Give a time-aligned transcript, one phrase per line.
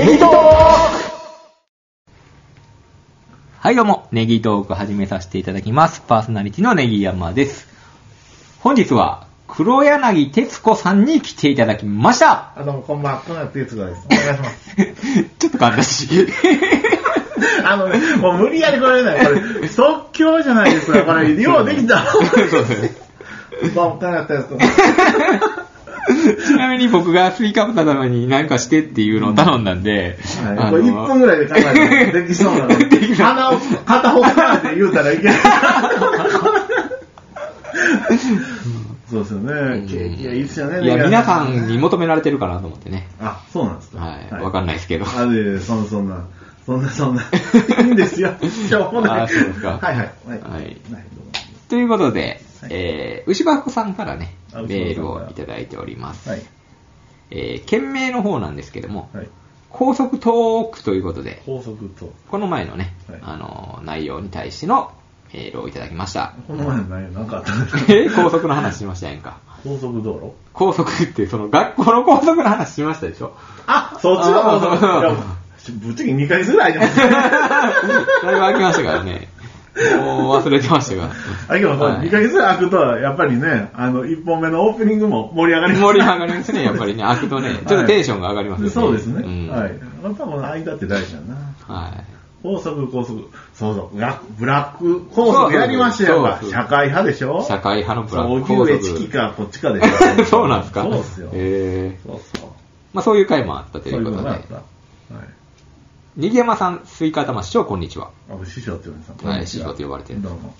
[0.00, 0.28] ネギトー
[3.58, 6.00] はい、どうも、ネギトーク始めさせていただきます。
[6.00, 7.68] パーソナリティのネギ山です。
[8.60, 12.54] 本日は、黒柳徹子さんに来ていただきました。
[12.56, 13.20] あ、どうも、こんばんは。
[13.20, 14.06] この哲子です。
[14.06, 14.76] お願いします。
[15.38, 16.08] ちょっと簡単し。
[17.66, 21.02] あのね、もう無理やりこれね、これ、即興じゃないですか。
[21.02, 22.06] これ、 ようできた。
[22.06, 22.94] そうですね。
[23.74, 24.46] どうも、かなったやつ。
[26.46, 32.70] ちなみに僕がスイカ豚ために何かしてっていうのを頼んだんで、はい、これ1分ぐらいで考えて、できそうなの。
[33.16, 35.36] 鼻を片方からって言うたらいけない。
[39.10, 39.86] そうですよね。
[39.88, 40.82] ケーキはいいですよね。
[40.82, 43.08] いや、皆さんに求められてるかなと思ってね。
[43.20, 43.98] あ、そうなんですか。
[43.98, 44.42] はい。
[44.42, 45.04] わかんないですけど。
[45.04, 46.24] あ、で、そんな、そんな、
[46.64, 47.22] そんな、そんな。
[47.22, 48.34] いいんですよ。
[48.40, 49.20] しょうもない。
[49.22, 50.10] あそうですかはいはい。
[50.28, 50.40] はい。
[50.40, 50.76] はい
[51.68, 56.28] ということで、はいえー、牛箱さんからね、あメールをいただいております。
[56.28, 56.42] はい。
[57.30, 59.28] えー、件名の方なんですけども、はい。
[59.70, 62.12] 高速トークということで、高速と。
[62.28, 64.92] この前のね、はいあのー、内容に対しての
[65.32, 66.34] メールをいただきました。
[66.48, 69.38] この前の内容なんかあったんですか えー高速の話しましたやんか。
[69.62, 70.32] 高速道路？
[70.52, 73.32] 高速って、その学校の高速の話しましたでしょ？
[73.66, 75.40] あ、そっちの高速。
[75.78, 77.06] ぶっちゃけ2ヶ月ぐらい空いてます。
[78.26, 79.28] だいぶ空きましたからね。
[79.98, 81.10] もう忘れてましたが。
[81.48, 85.82] あ、けど、はい2ヶ月空くと、やっぱりね、あの、1本目のオープニングも盛り上がります。
[85.84, 87.02] 盛り上がりますね、やっぱりね。
[87.04, 88.72] 開くとね、ちょっとテンションが上がりますよね。
[88.72, 89.22] そうですね。
[89.24, 89.72] うんはい。
[90.02, 91.74] 多分間って大事だな。
[91.74, 92.04] はい。
[92.42, 93.28] 高速、高速。
[93.54, 93.96] そうそう。
[94.38, 96.38] ブラック高速やりましたよ。
[96.50, 97.44] 社会派でしょ？
[97.46, 100.82] 社会派のプランそう、牛エチキか、こっちかでしょ そうなんですか？
[100.82, 101.28] そうっすよ。
[101.34, 102.50] えー、そうそう。
[102.94, 104.42] まあそういう回もあったといそういううことでのがあっ。
[104.48, 104.54] た。
[104.54, 104.60] は
[105.20, 105.24] い。
[106.16, 108.10] にぎやまさん、スイカ頭師匠、こんにちは。
[108.28, 109.28] あ、師匠って呼んでた。
[109.28, 110.54] はい師匠と呼ばれてるどうも。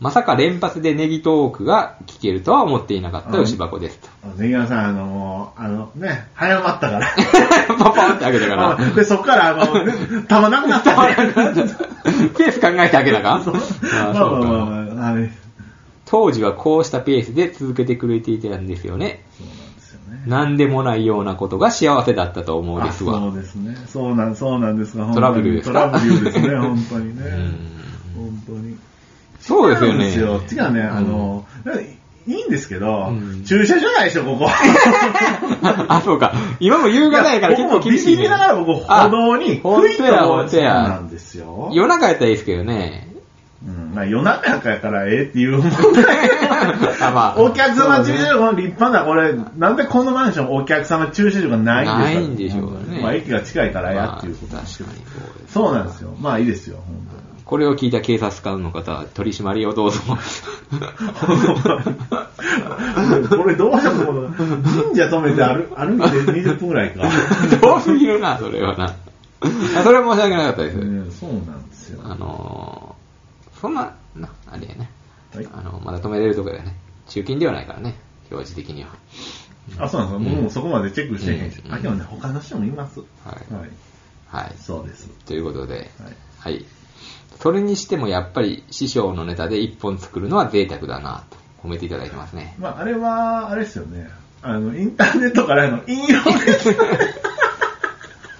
[0.00, 4.08] まさか連発でネギトークが聞けるとは思っていなかった牛箱ですと。
[4.24, 7.06] あネギワさん、あの、もうあのね、早まったから。
[7.78, 8.70] パパンって開けたから。
[8.70, 9.94] あで、そっから、あの、ね
[10.26, 11.14] 玉なくなったから。
[11.14, 13.54] ペース考えて開けたかそう
[13.92, 14.48] あまあま
[15.10, 15.28] あまあ。
[16.06, 19.24] 当時はこうしたペースで続けてくれていたんですよね。
[19.38, 19.69] そう
[20.10, 20.22] ね。
[20.26, 23.16] 何でもないようなことが幸せだったと思うですわ。
[23.16, 23.76] あそうですね。
[23.88, 25.90] そうなん、そうなんですが、本トラブルですか？
[25.90, 27.22] トラブルですね、本当にね。
[27.26, 27.80] うん
[28.16, 28.76] 本当に。
[29.40, 30.10] そうですよね。
[30.10, 30.40] 違う。
[30.50, 31.46] 違うね、あの、
[32.26, 34.46] いいんですけど、うん駐車場ないでしょ、ここ。
[35.88, 36.34] あ、そうか。
[36.60, 38.12] 今も夕方やから結構厳しい、ね。
[38.12, 39.96] ビビりながら僕、歩道に、あ本当やふい
[40.50, 41.70] とやなんですよ。
[41.72, 43.08] 夜中やったらいいですけどね。
[43.66, 45.70] うん、まあ夜中やからええっていう問題
[47.00, 52.20] あまあお客様駐車場が立派な、これ、なんでこのマンションお客様駐車場がないんですか？
[52.20, 56.14] ないんでしょうねまあ駅が近いからやっていうことですけど確かにそうなんですよ。
[56.20, 56.96] まあいいですよ、本
[57.50, 59.98] これを聞いた警察官の方は取り締まりをどうぞ。
[63.10, 63.28] 当に。
[63.28, 67.02] これどうしても、神社止めて歩歩いて20分ぐらいか。
[67.60, 68.84] どうすぎるな、それはな。
[68.84, 70.74] あそれは申し訳なかったです。
[70.76, 72.00] ねそうなんですよ。
[72.04, 74.88] あのー、そんな、な、あれやね。
[75.34, 76.74] はいあの、まだ止めれるところやね。
[77.08, 77.96] 中金ではないからね、
[78.30, 78.90] 表示的には。
[79.78, 80.36] あ、そうなんですよ。
[80.36, 81.62] 僕もそこまでチェックしてへんし。
[81.64, 83.00] うんあ、でもね、他の人もいます。
[83.00, 83.06] は
[83.50, 83.70] いはい。
[84.26, 84.54] はい。
[84.58, 85.08] そうです。
[85.26, 85.88] ということで、はい。
[86.38, 86.64] はい。
[87.40, 92.54] それにしてもやっぱり師匠のネタで一本作るのは贅沢だなと褒めていただいてますね。
[92.58, 94.08] まあ、あれは、あれですよね。
[94.42, 96.70] あの、インターネットからの引用です。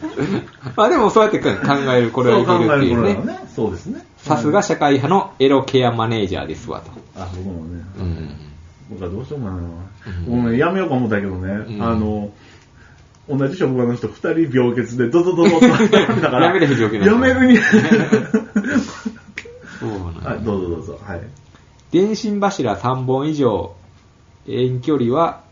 [0.77, 1.49] まあでもそうやって考
[1.95, 3.39] える、これはいけるっていうね。
[3.55, 4.05] そうですね。
[4.19, 6.91] さすが社会派のエロケアマネージャーですわと。
[7.17, 7.83] あ、僕もね。
[7.99, 8.31] うん。
[8.91, 9.53] 僕はどうしようかな。
[9.53, 9.71] ん
[10.29, 11.53] ごめん、やめようか思ったけどね。
[11.69, 12.31] うんあの、
[13.29, 16.47] 同じ職場の人二人病欠でドドドドッとやめたから。
[16.47, 17.59] やめれへん病気なのやめるに。
[19.79, 19.91] そう
[20.23, 20.99] なんい、どうぞどうぞ。
[21.05, 21.21] はい。
[21.93, 23.75] 電信柱3本以上、
[24.47, 25.43] 遠距離は、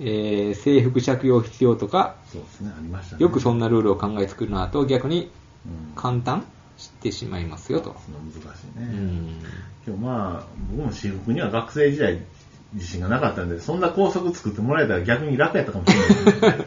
[0.00, 3.22] えー制服着用必要とか、そうですね、ありましたね。
[3.22, 5.30] よくそんなルールを考え作るなと逆に
[5.66, 6.44] うん簡単
[6.76, 7.96] してしまいますよと。
[8.04, 8.86] その難しいうね。
[8.86, 9.28] ん。
[9.86, 12.22] 今日まあ、僕も私服には学生時代
[12.74, 16.58] 自信がなかったんで、そんな校則作ってもらえたら逆に楽やったかもしれない。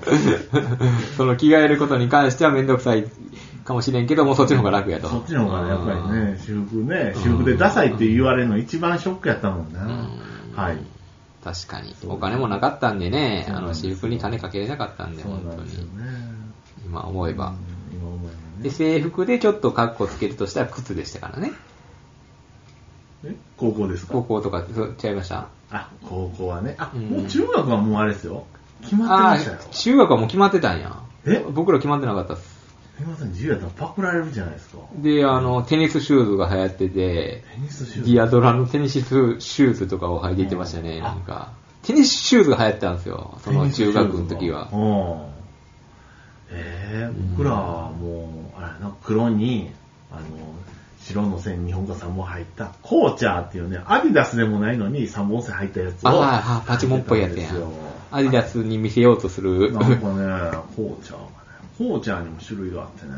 [1.15, 3.05] その着替えることに関してはめんどくさい
[3.63, 5.07] かもしれんけども、そっちの方が楽やと。
[5.07, 9.85] そっちの方がね、やっぱりね、私服ね、私服でダサいって言われるの一番ショックやったもんな。
[9.85, 10.09] うん
[10.55, 10.77] はい。
[11.43, 11.95] 確かに。
[12.07, 15.71] お金もなかったんでね、あの、私服に金かけれなかったんで、本当に。
[15.71, 15.83] ね。
[16.85, 17.49] 今思えば。
[17.49, 17.55] うん
[17.97, 18.75] 今思えばで、ね。
[18.75, 21.51] 制服でちょっとカッコつけるとしたら靴でしたからね。
[23.25, 23.35] え？
[23.57, 24.13] 高校ですか？
[24.13, 25.47] 高校とか、そうちゃいました？
[25.71, 26.75] あ、高校はね。
[26.77, 28.45] あ、うんもう中学はもうあれですよ。
[28.81, 30.95] 決まってあましたよあ。、中学はもう決まってたんや。
[31.25, 31.39] え？
[31.51, 32.60] 僕ら決まってなかったっす。
[32.97, 34.77] すいません、自由やったらパクられるじゃないですか。
[34.95, 38.11] で、あの、テニスシューズが流行ってて、テニスシューズ。
[38.11, 41.53] ディアドラのテニスシューズとかを履いていってましたね、うんなんか。
[41.83, 44.69] テニスシューズが流行ってたんですよ、その中学の時は。
[44.71, 45.31] うん。
[46.53, 49.71] ええ僕らはもう、あれやな、黒に、
[50.11, 50.21] あの、
[50.99, 56.09] 白の線2本か3本入った、コーチャーっていうね、アディダスでもないのに3本線入ったやつを。
[56.09, 57.55] あはいはいパチモンっぽいやつやん
[58.11, 59.71] アディダスに見せようとする。
[59.73, 59.95] なんかね、
[60.75, 61.40] コーチャー
[61.79, 63.11] がね、コーチャーにも種類があってね。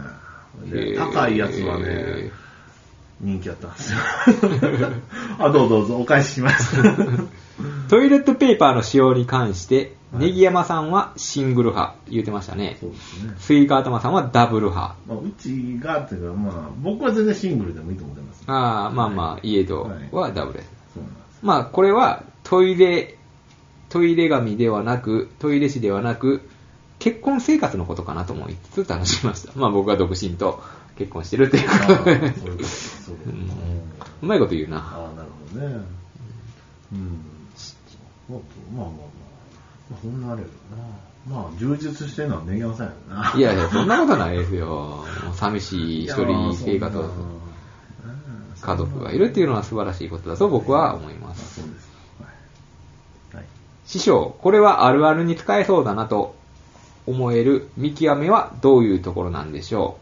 [0.69, 2.31] で高いやつはねへ、
[3.19, 4.00] 人気あったんですよ。
[5.39, 6.75] あ、どうぞどうぞ、お返しします。
[7.89, 12.88] トイレットペーパーの使用に関して、ネギ山さんはシングル派、言ってましたねそ。
[12.88, 13.33] うですね。
[13.39, 14.95] スイカ頭さんはダブル派。
[15.07, 18.44] まあ、うちがっていうか、まあ、僕は全然シングルでもいいと思ってます。
[18.47, 20.69] ああ、まあまあ、家とはダブルです。
[20.94, 21.39] そうなんです。
[21.41, 23.17] まあ、これはトイレ、
[23.89, 26.41] トイレ紙ではなく、トイレ紙ではなく、
[27.03, 29.51] 結婚生活のことかなと思いつつ楽しみました。
[29.59, 30.63] まあ僕は独身と
[30.95, 32.15] 結婚してるっていうあことで
[34.21, 34.77] うまいこと言うな。
[34.77, 35.85] ああ、なるほどね。
[36.94, 37.25] うん。
[38.29, 38.39] まあ
[38.73, 38.88] まあまあまあ。
[39.91, 40.47] まあ、そんなあれや
[41.27, 41.41] ろな。
[41.41, 43.33] まあ、充実してるのはネギ山さんやろな。
[43.35, 45.03] いやいや、そんなことないですよ。
[45.35, 47.09] 寂しい一人生活を、
[48.61, 51.59] 家族がいるっていうのは素晴らしいことだと僕は思いまあす。
[53.33, 53.44] はい。
[53.85, 56.41] 師匠、これはあるあるに使えそうだなと
[57.07, 59.97] 思える見極めはどういうところなんでしょ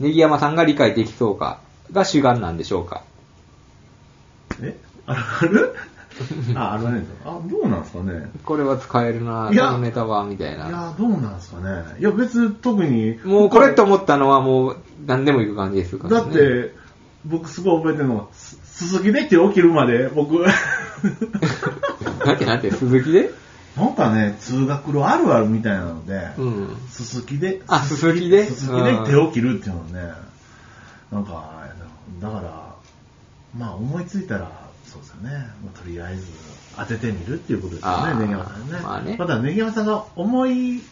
[0.00, 0.02] う？
[0.04, 1.60] ネギ山さんが理解できそうか？
[1.92, 3.02] が主眼なんでしょうか？
[4.62, 4.76] え？
[5.06, 5.74] あるある？
[6.54, 7.04] あ、あるね。
[7.24, 8.30] あ、どうなんですかね？
[8.44, 10.68] これは使えるな、このネタは、みたいな。
[10.68, 11.96] いや、どうなんですかね？
[11.98, 13.18] いや、別に特に。
[13.24, 14.76] もうこれと思ったのはもう
[15.06, 16.24] 何でもいく感じですからね。
[16.24, 16.74] だって、
[17.24, 20.34] 僕すごい覚えてるのは、すすすきでって起きるまで、僕、
[22.24, 23.30] なんてなんて、鈴木で？
[23.76, 26.76] なんかね、通学路あるあるみたいなので、うん。
[26.88, 28.44] すすきで、あすすきで？
[28.44, 30.12] すすすきで手を切るっていうのね、
[31.12, 31.60] なんか、
[32.20, 32.74] だから、
[33.56, 34.50] まあ思いついたら、
[34.84, 35.30] そうですよね、
[35.64, 36.26] まあ、とりあえず
[36.76, 38.78] 当ててみるっていうことですよね、ネギ山さんね。
[38.82, 40.82] まあねただ、ネギ山さんが思い、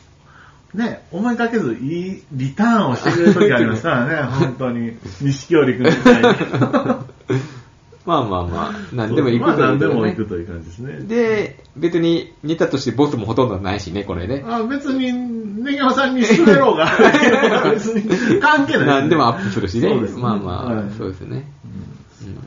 [0.75, 4.97] ね、思いかけずいいリターンをしてくれる時ありますからね、 本当に。
[5.21, 6.29] 錦織君みたいに。
[8.09, 11.01] まあまあまあ、何でも行くまあということ何でもね行くという感じですね。
[11.01, 14.43] で、別にネタとしてボスもほとんどないしね、これね。
[14.47, 16.91] あ別に、ネギ山さんにしてくれろうが、
[17.71, 19.91] 別に関係ない、何でもアップするしね。
[19.91, 20.23] そうですね。
[20.23, 20.91] まあまあ、はい。
[20.97, 21.53] そうですね。
[22.23, 22.29] うん。
[22.29, 22.39] うん。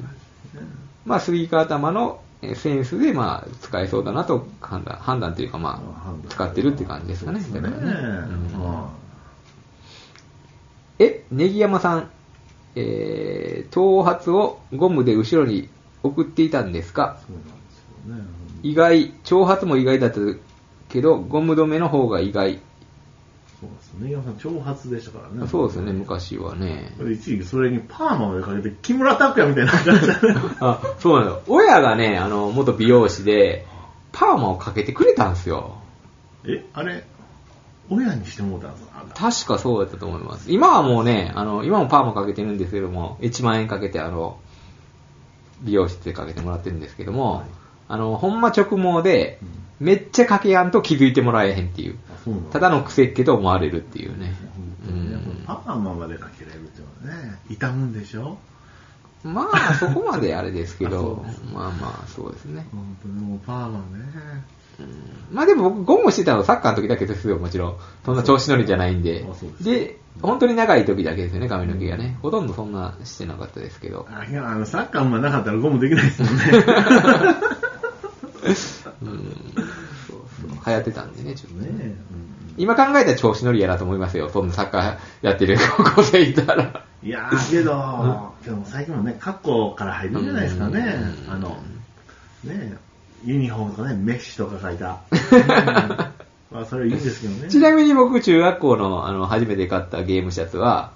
[1.06, 7.40] まあ、スイカ頭のえーセンスで、まあ、使えそうだなと判断、判断というか、まあ、使ってるって感じですかね。
[7.40, 7.46] ね。
[7.54, 7.92] だからね。
[8.54, 8.60] うん。
[8.60, 8.90] ま
[10.98, 12.10] え、ネギ山さん、
[12.76, 15.70] えー、頭髪をゴムで後ろに
[16.04, 17.18] 送っていたんですか？
[17.20, 18.24] あそうなんですよね。
[18.64, 20.20] 意外、長髪も意外だった
[20.90, 22.60] けど、ゴム止めの方が意外。
[23.60, 24.24] そうですね。
[24.24, 25.48] さん、長髪でしたからね。
[25.48, 26.96] そうですよね、昔はね。
[27.12, 30.42] 一時期それにパーマまでかけて、木村拓哉みたいな感じだね。
[30.60, 31.42] あ、そうなの。
[31.48, 33.66] 親がね、あの、元美容師で、
[34.12, 35.76] パーマをかけてくれたんですよ。
[36.46, 37.04] え、あれ、
[37.92, 38.72] 親にしてもうたん
[39.14, 40.52] 確かそうだったと思います。
[40.52, 44.40] 今はもうね、あの、今もパーマかけてるんですけども、1万円かけて、あの、
[45.62, 47.46] 美容室でかけてもらってるんですけども、はい
[47.90, 49.40] あの、ほんま直毛で、
[49.82, 51.98] めっちゃかけやんと気づいてもらえへんっていう。
[52.52, 54.34] ただの癖っ気と思われるっていうね。
[55.46, 58.38] パーマまでかけれるっていうのはね、痛むんでしょ？
[59.24, 62.66] まあ、そこまであれですけど まあまあ、そうですね。
[62.72, 63.84] 本当にもうパーマね。
[64.82, 67.78] うんまあでも僕、ゴムしてたのサッカーの時だけですよ、もちろん。
[68.06, 69.34] そんな調子乗りじゃないんでで。
[69.34, 72.18] すで、本当に長い時だけですよね、髪の毛がね。
[72.22, 74.06] ほとんどそんなしてなかったですけど。
[74.10, 76.44] あいや、あの、サッカーもなかったらゴムできないですもんね。
[79.04, 79.08] うん。
[80.08, 80.50] そうそう。
[80.66, 81.86] 流行ってたんでね、ちょっとね。
[81.86, 81.96] ね
[82.58, 84.30] 今考えたら調子乗りやなと思いますよ。
[84.30, 86.84] そんなサッカーやってる 高校生いたら。
[87.02, 91.30] いやー、けど、でも最近もね、格好から入るんじゃないですかねう。
[91.30, 91.58] んあの、
[92.44, 92.76] ね、
[93.24, 95.02] ユニフォームとかね、メッシとか書いた。
[96.52, 97.50] まあ、それはいいんですけどね。
[97.50, 100.92] ちなみに僕、中学校のあの初めて買ったゲームシャツは、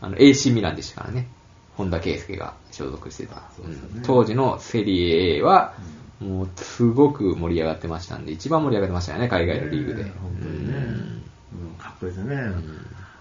[0.00, 1.28] あの AC ミランでしたからね。
[1.76, 3.42] 本田圭佑が所属してた。
[3.56, 5.74] そうですよねうん当時のセリエ A は、
[6.20, 10.04] もうすごく盛り上がってましたんで、一番盛り上がってましたよね、海外のリーグで。
[10.04, 10.74] ね本当にね。
[10.76, 11.22] うん
[11.78, 12.52] かっこいいですよね。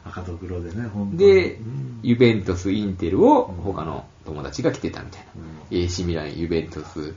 [0.05, 1.17] 赤と黒でね、本当に。
[1.17, 5.27] でうん、ユベントス、インテルを他の友達が着てたみたいな。
[5.37, 7.15] うん AC ミラン、ユベントス、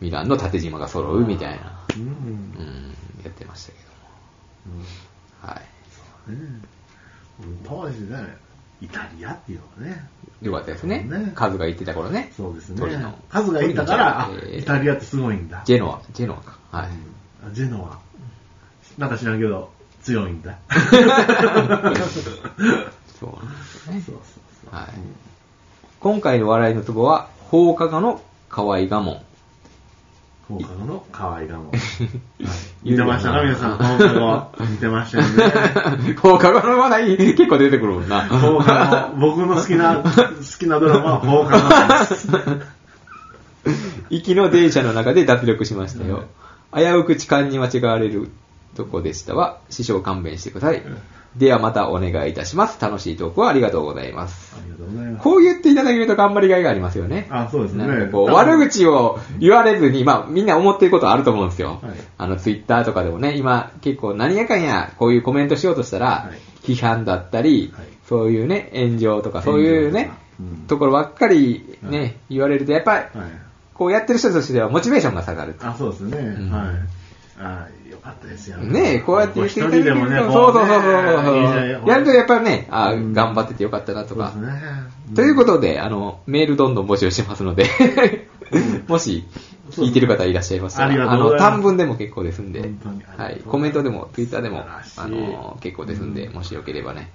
[0.00, 2.02] ミランの縦縞が揃うみたいな、うん。
[2.02, 3.84] うんうん、やってましたけど
[4.74, 4.84] も。
[5.40, 5.62] はい。
[6.28, 6.62] うん
[7.66, 8.16] 当時ね、
[8.80, 10.08] イタリアっていうのはね。
[10.40, 11.32] よかったですねね。
[11.34, 12.30] カズが言ってた頃ね。
[12.36, 12.80] そうですね。
[13.28, 15.62] 数がいたから、イタリアってすごいんだ。
[15.64, 16.58] ジェノア、ジェノアか。
[16.70, 16.90] はい。
[16.90, 17.14] うん
[17.52, 17.98] ジェノア。
[18.98, 19.70] なんか知らんけど、
[20.02, 20.56] 強いんだ。
[20.70, 20.96] そ
[23.26, 24.02] うなんですよね。
[24.04, 24.20] そうそう
[24.64, 24.74] そう。
[24.74, 24.86] はい。
[26.00, 29.22] 今回の笑いのツボは、放課後の河合我門。
[30.48, 31.70] 放課後の可愛がも。
[31.72, 31.80] はい
[32.82, 34.64] 見てましたか皆さん、放課後。
[34.70, 36.14] 見てましたよね。
[36.20, 38.28] 放課後の話題結構出てくるもんな。
[38.28, 40.10] 放課後、僕の好きな、 好
[40.58, 42.28] きなドラマは放課後です。
[44.10, 46.24] 行きの電車の中で脱力しましたよ。
[46.74, 48.30] 危うく痴漢に間違われる
[48.76, 49.58] とこでしたわ。
[49.70, 50.82] 師匠勘弁してください。
[51.36, 52.80] ではまたお願いいたします。
[52.80, 54.54] 楽しいトークをありがとうございます。
[54.56, 55.22] ありがとうございます。
[55.22, 57.26] こう言っていただけると頑張りがいがありますよね。
[57.30, 57.86] あ、そうですね。
[57.86, 61.80] なんかこう、悪口を言われずに、まあみんな思ってることあると思うんですよ。
[61.82, 70.10] はいあの、ツイッターとかでもね、今結構何やかんやこういうコメントしようとしたら、はい批判だったり、はいそういうね、炎上とか、そういうね、
[70.40, 73.30] うんところばっかりね、はい言われると、やっぱり、はい。
[73.74, 75.66] こうやってる人としてはモチベーションが下がると。
[75.66, 76.16] あ、そうですね。
[76.16, 76.74] んはい。
[77.38, 78.58] あよかったですよ。
[78.58, 81.32] ねえ、こうやって言っていただけるそうそうそうそ
[81.86, 81.88] う。
[81.88, 84.32] やるとやっぱりね、あ、うん頑張っててよかったなとか。
[85.14, 87.66] ということで、あの、メールどんどん募集してますので、
[88.86, 89.24] もし、
[89.70, 92.70] 聞いてる方いらっしゃいましたありがら、あの、短文でも結構ですんで。
[93.16, 93.40] はい。
[93.46, 94.64] コメントでも、ツイッターでも、
[94.96, 97.10] あの、結構ですんで、もしよければね、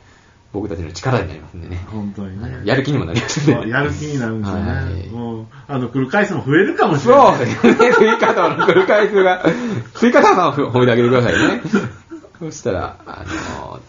[0.52, 2.62] 僕たちの力になりますんでね、本当にね。
[2.66, 3.54] やる気にもなりますんで。
[3.54, 4.72] そうやる気になるんですよね。
[4.72, 7.38] はいもう、あの、来る回数も増えるかもしれない。
[7.38, 9.46] そうですね、追加タワーの来る回数が、
[9.94, 11.62] 追加タワーさんを褒めてあげてくださいね。
[12.40, 13.24] そしたら、あ
[13.62, 13.80] の、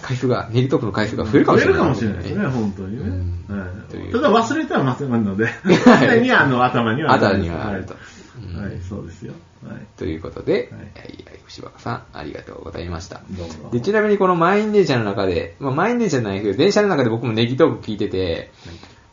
[0.00, 1.78] 回数が、ネギトークの回数が増えるかもしれない。
[1.78, 3.02] 増えるかもしれないですね、本当にね。
[3.50, 9.32] うんはいというただ忘れてはませんので、 常にあの、頭には頭にはあるとはいうんはい、そうですよ。
[9.66, 9.86] はい。
[9.96, 13.22] ということで、はいはい、牛若さん、ありがとうございました。
[13.30, 13.70] どうぞ。
[13.72, 18.50] で、ちなみにこの満員電車の中で、まあ満員電車じゃないけど、電車の中で僕もネギトーク聞いてて、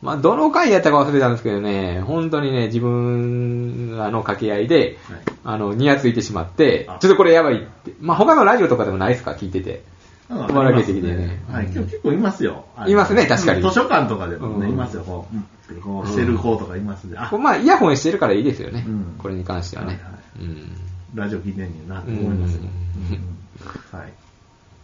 [0.02, 4.96] まあどの回やったか忘れたんですけどね、本当にね、自分らの掛け合いで、はい
[5.44, 7.94] あの、ニヤついてしまってあ、ちょっとこれやばいって。
[8.00, 9.84] まあ他のラジオとかでもないですか聞いてて。
[10.28, 12.66] あの笑けてきてねはい、結構いますよ。
[12.88, 15.04] いますね確かに図書館とかでもね、うんいますよ。
[15.04, 15.46] こう、うん
[15.82, 17.18] こうしてる子とかいますね。
[17.40, 18.84] まあイヤホンしてるからいいですよね。
[18.88, 20.00] うんこれに関してはね。
[21.16, 22.60] ラジオ聞いてんねんなって思います
[23.92, 24.14] はい。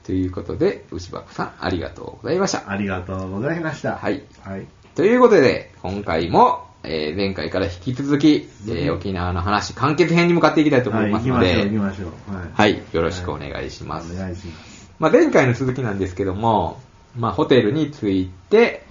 [0.06, 2.70] ということで、牛箱さん、ありがとうございました。
[2.70, 3.98] ありがとうございました。
[3.98, 4.24] はい。
[4.42, 4.66] はい。
[4.96, 12.36] ということで、今回も、えー前回から引き続き、えー沖縄の話、完結編に向かっていきたいと思はいい、ますの行きましょう、行きで、ましょう。
[12.36, 12.74] はい。
[12.74, 14.14] はい、よろしくお願いします。
[14.14, 14.71] お願いします。
[15.02, 16.80] まあ、前回の続きなんですけども、
[17.18, 18.86] まあ、ホテルに着いて、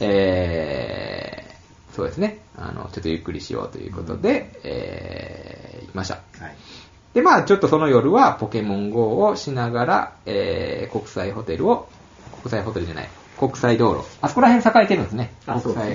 [0.00, 6.16] えー、そうですね、あの、ちょっとゆっくりしようということで、えー、行きました。
[6.16, 6.56] はい。
[7.14, 11.88] で、まあ、ちょっとその夜はポケモン GO をしながら、えー、国際ホテルを、
[12.42, 13.08] 国際ホテルじゃない、
[13.38, 14.06] 国際道路。
[14.20, 15.32] あそこら辺栄えてるんですね。
[15.46, 15.94] あ国際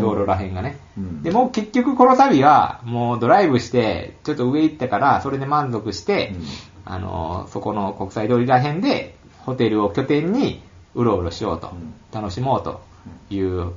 [0.00, 0.78] 道路ら辺がね。
[0.96, 6.38] うんで、もう結局この旅は、もうドライブして、ちょっと上行ったから、それで満足して、う
[6.72, 10.62] んあの、そこの国際通りら辺で、ホテルを拠点に、
[10.94, 12.80] うろうろしようと、うん楽しもうと
[13.28, 13.72] いう、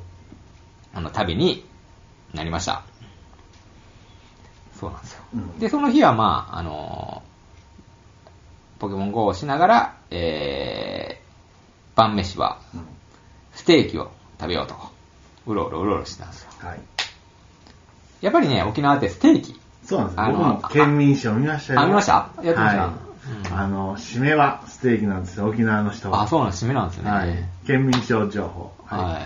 [0.93, 1.65] あの、旅に
[2.33, 2.83] なりました。
[4.79, 5.23] そうなんですよ。
[5.33, 7.21] うんで、その日はまあ、あの
[8.79, 12.81] ポケモン GO をしながら、えー、晩飯はうん
[13.53, 14.75] ステーキを食べようと、
[15.47, 16.49] うろうろうろうろしてたんですよ。
[16.59, 16.79] はい。
[18.21, 19.59] やっぱりね、沖縄ってステーキ。
[19.89, 21.79] そうなんです僕も県民賞見ましたよ。
[21.81, 22.29] あ見ました？
[22.43, 22.81] やってました？
[22.83, 22.91] はい
[23.51, 26.23] うんあの、締めはステーキなんですよ、沖縄の人は。
[26.23, 27.11] あ、そうなんです、締めなんですよね。
[27.11, 27.35] はい。
[27.67, 28.71] 県民賞情報。
[28.85, 29.19] は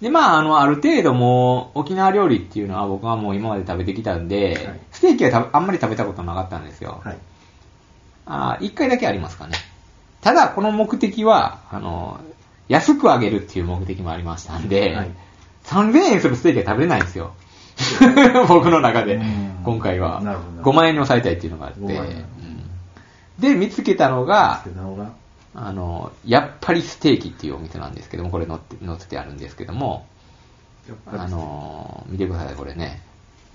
[0.00, 0.02] い。
[0.04, 7.00] で、まあ、あの、ある程度もう、沖縄料理っていうのは僕はもう今まで食べてきたんで、はいステーキはたあんまり食べたことなかったんですよ。
[7.04, 7.16] はい。
[8.26, 9.56] あ一回だけありますかね。
[10.20, 12.18] ただ、この目的は、あの、
[12.68, 15.10] 安くあげるっていう目的もありましたんで、はい
[15.64, 17.32] 3000円するステーキは食べれないんですよ。
[18.48, 20.70] 僕の中でうん、今回はなるほど。
[20.70, 22.16] 5万円に抑えたいっていうのがあって、5万円。
[22.16, 22.64] うん。
[23.38, 24.64] で、見つけたのが。
[25.56, 30.06] あの、やっぱりステーキっていうお店なんですけども、これ載って載せてあるんですけども、
[31.06, 33.00] あの、見てください、これね。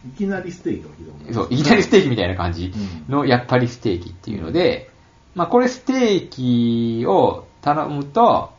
[0.07, 0.83] いきなりステー
[1.27, 2.73] キそう、いきなりステーキみたいな感じ
[3.09, 4.89] の、やっぱりステーキっていうので、
[5.35, 8.51] まあこれステーキを頼むと、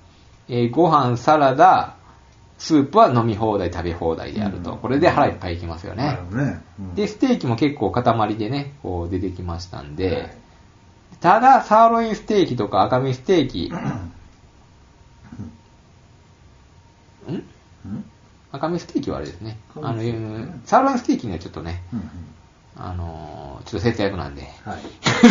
[0.49, 1.97] えーご飯、サラダ、
[2.61, 4.73] スープは飲み放題、食べ放題であると。
[4.73, 4.79] うん。
[4.79, 6.19] これで腹いっぱいいきますよね。
[6.95, 10.37] で、ステーキも結構塊でね、こう出てきましたんで、はい。
[11.21, 13.75] ただ、サーロインステーキとか赤身ステーキ、ん。
[17.29, 17.45] うん？
[18.52, 19.59] 赤身ステーキはあれですね。
[19.76, 20.02] あの、
[20.64, 22.09] サーロインステーキにはちょっとね、うんうん。
[22.76, 24.79] あのーちょっと節約なんで、はい。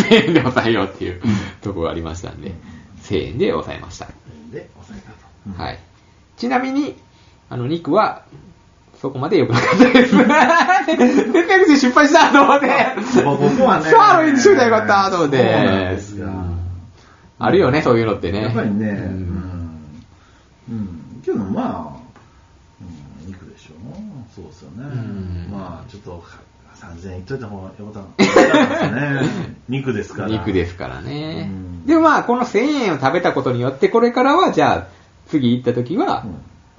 [0.08, 1.20] 1000 円で抑えようっていう
[1.60, 2.52] ところがありましたんで、
[3.02, 4.06] 1000円で抑えました。
[4.52, 5.16] で、抑えたと。
[5.48, 5.52] うん。
[5.54, 5.78] はい。
[6.36, 6.96] ちなみに、
[7.50, 8.22] あの、肉は、
[9.00, 10.14] そこまで良くなかったです。
[10.16, 12.66] 節約して失敗したと思って。
[13.24, 15.38] 僕はねサーロインにしといたらよかったと思って。
[15.38, 16.60] そうなんですようん
[17.42, 18.42] あるよね、そういうのってね。
[18.42, 20.04] やっぱりね、ううんん。
[20.68, 21.22] うん。
[21.24, 22.00] けどまあ、
[22.82, 23.94] うん、肉でしょう。
[24.34, 24.84] そうですよね。
[24.84, 26.22] うんまあ、ちょっと、
[26.76, 29.22] 3000円いっといた方がよかったね。
[29.70, 30.28] 肉ですから。
[30.28, 31.86] 肉ですからねうん。
[31.86, 34.86] でもまあ、この1000円を食べたことによって、これからはじゃあ、
[35.28, 36.26] 次行った時は、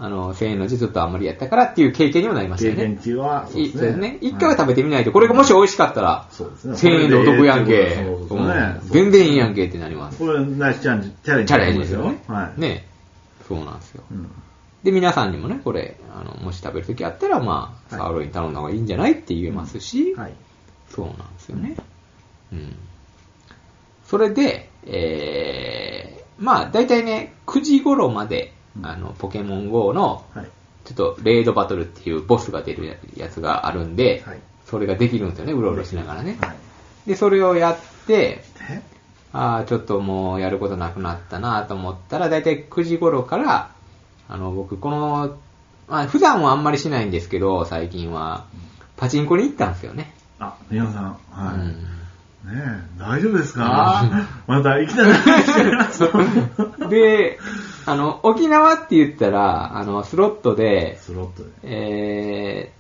[0.03, 2.81] あの、1000円のうちちょっとあんまりやったからっていう経験にもなりましたよね。
[2.81, 4.17] 経験値は、そういですねいですね。
[4.21, 7.95] 一回は食べてみないと、これがもし美味しかったら、そうですね1000円でお得やんけ。
[7.97, 8.39] そうですね
[8.81, 10.17] うん全然いいやんけってなります。
[10.17, 12.23] これ、ナイスチャレンジ、チャレンジチャレンジですよね。
[12.27, 12.59] はい。。
[12.59, 12.87] ね。
[13.47, 14.03] そうなんですよ。
[14.09, 14.31] うん。
[14.83, 20.33] で、皆さんにもね、これ、あの、もし食べるときあったら、まあ、はいサーロイン頼んだ方がいいんじゃないって言えますし、はい。
[20.89, 21.75] そうなんですよね。
[22.53, 22.75] うん。
[24.07, 30.49] それで、えー、まあ、大体ね、9時頃まで、うんあの、ポケモン GO の、はい。
[30.85, 36.37] ちょっと、レイドバトルっていうボスが出るやつがあるんで、はいそれができるんですよね、うろうろしながらね。
[36.39, 36.55] はい。
[37.09, 38.81] で、それをやって、で
[39.33, 43.71] ああ、ちょっともうやることなくなったなと思ったら、だいたい9時頃から、
[44.29, 45.35] あの、僕、この、
[45.89, 48.45] まあ、普段はあんまりしないんですけど、最近は、
[48.95, 50.13] パチンコに行ったんですよね。
[50.39, 51.55] あ、皆さん、はい。
[51.55, 51.67] うん
[52.43, 54.25] ねえ、大丈夫ですか？
[54.47, 56.89] また、いきなり。
[56.89, 57.39] で、
[57.85, 61.49] あの、沖縄って言ったら、あの、スロットで、スロットで。
[61.63, 62.71] え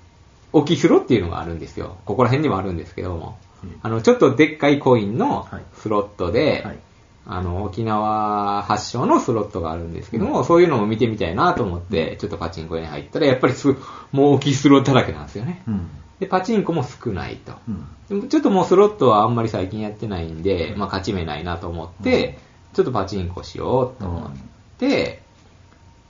[0.53, 1.97] ー、沖スロっていうのがあるんですよ。
[2.05, 3.79] ここら辺にもあるんですけどもうん。
[3.81, 6.79] あの、ちょっとでっかいコインのはいスロットで、はい。
[7.25, 13.67] あの、沖縄発祥のスロットがあるんですけども、うんそういうのも見てみたいなと思って、ちょっとパチンコ屋に入ったら、やっぱりす
[14.11, 15.61] もう沖スロだらけなんですよね。
[15.67, 15.89] うん。
[16.19, 17.53] で、パチンコも少ないと。
[17.67, 17.87] うん。
[18.09, 22.39] でもちょっともうスロットはあんまり最近やってないんで、まあ勝ち目ないなと思って、
[22.73, 24.39] ちょっとパチンコしようと思って、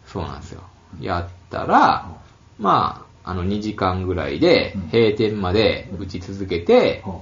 [0.07, 0.61] そうなんですよ。
[0.99, 2.09] やったら、
[2.59, 7.21] まあ、あの2時間ぐらいでうん閉店まで打ち続けて、は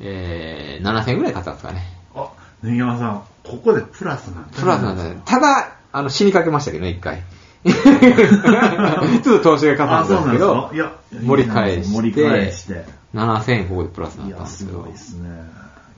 [0.00, 1.82] えー、7000円ぐらい買ったんですかね。
[2.14, 2.30] あ、
[2.62, 5.20] ネギ山さん、ここでプラスなんプラスなんだね。
[5.24, 7.22] ただ、あの、死にかけましたけどね、一回。
[7.64, 12.84] ちょっと投資がかかあ、ったんですけど、いや、盛り返して盛り返して。
[13.14, 14.92] 7000円ここでプラスになったんですけどすごい。
[14.92, 15.28] ですね。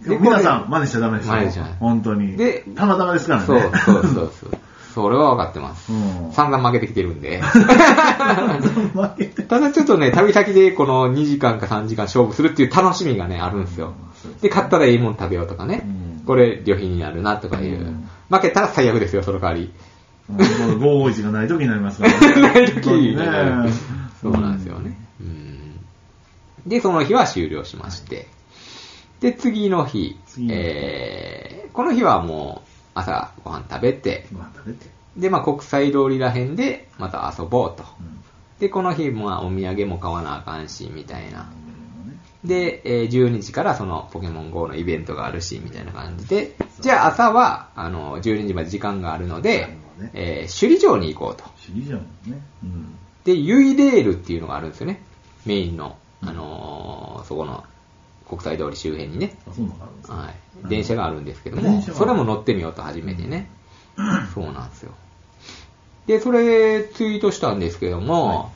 [0.07, 1.35] で皆さん、真似しちゃダメですよ。
[1.35, 2.37] 真似しちゃ本当に。
[2.37, 3.47] でたまたまですからね。
[3.47, 4.51] そうそうそうそう。
[4.95, 5.93] それは分かってます。
[5.93, 6.33] うん。
[6.33, 7.41] 散々負けてきてるんで。
[9.49, 13.95] ただちょっとね、旅先でこの2時間か3時間勝負するっていう楽しみがね、あるんですよ。
[14.41, 15.83] で、勝ったらいいもん食べようとかね。
[15.85, 17.81] うんこれ、旅費になるなとかいう。
[17.81, 19.73] うん負けたら最悪ですよ、その代わり。
[20.29, 20.39] も
[21.03, 22.41] う551がない時になりますからね。
[22.55, 23.25] ない時にね
[24.23, 24.97] そうなんですよね。
[25.21, 25.81] うん
[26.67, 28.29] で、その日は終了しまして。
[29.21, 34.87] で、次の日、次の日えー、この日はもう朝ご飯食べて、ご飯食べて。
[35.17, 37.85] で、まあ国際通りらへんでまた遊ぼうと。
[38.01, 38.21] うん
[38.61, 41.51] で、この日、まあお土産も買わなあかんし、みたいな。
[42.45, 49.67] で、えー12時からそのポケモン GO のイベントがあるし、みたいな感じで、じゃあ朝は、あの、12時まで時間があるので
[49.99, 51.45] ね、えー首里城に行こうと。
[51.67, 51.99] 首里城
[52.35, 52.43] ね。
[52.63, 52.95] うん。
[53.25, 55.03] で、ユイレールっていうのがあるんですよね。
[55.47, 57.65] メインの、あのーそこの
[58.31, 59.37] 国際通り周辺にね。
[59.49, 60.69] あ、そうなのがあるんですかはい。
[60.69, 63.51] 電車があるんですけどもそれも乗ってみようと初めてね。
[64.35, 64.93] そうなんですよ。
[66.07, 68.53] で、それツイートしたんですけども、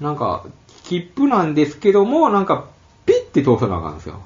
[0.00, 0.44] なんか、
[0.84, 2.66] 切符なんですけども、なんか、
[3.04, 4.20] ピッて通さなあかんんですよ。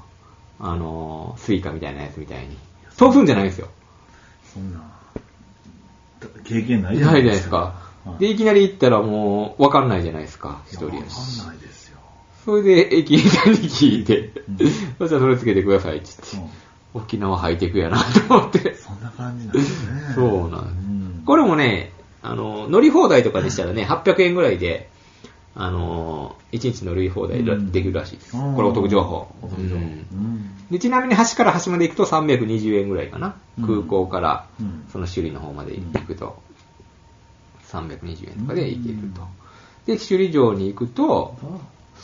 [0.60, 2.56] あのースイカみたいなやつみたいに。
[2.96, 3.68] 通すんじゃないんですよ。
[4.54, 4.80] そんな、
[6.44, 7.56] 経験ないじゃないですか。
[7.56, 7.82] はい
[8.18, 10.62] で、いきなり行ったらもう、わかんないじゃないですか。
[10.66, 11.40] 一人やし。
[11.40, 11.91] わかんないですよ。
[12.44, 14.58] それで、駅員さんに聞いて、うん
[14.98, 16.52] そしたらそれつけてくださいって言って、
[16.94, 18.74] 沖縄ハイテクやなと思って。
[18.74, 20.14] そんな感じなんですね。
[20.14, 24.90] そうなんですうんこれもね、あの、乗り放題とかでしたらね、800円ぐらいで、
[25.54, 28.36] あの、1日乗り放題うんできるらしいです。
[28.36, 29.28] うんこれお得情報。
[30.70, 33.36] でちなみに端から端まで行くと320円ぐらいかな。
[33.58, 36.42] うん空港からうん、その首里の方まで行くと、
[37.68, 39.22] 320円とかで行けると。
[39.86, 41.36] で、首里城に行くと、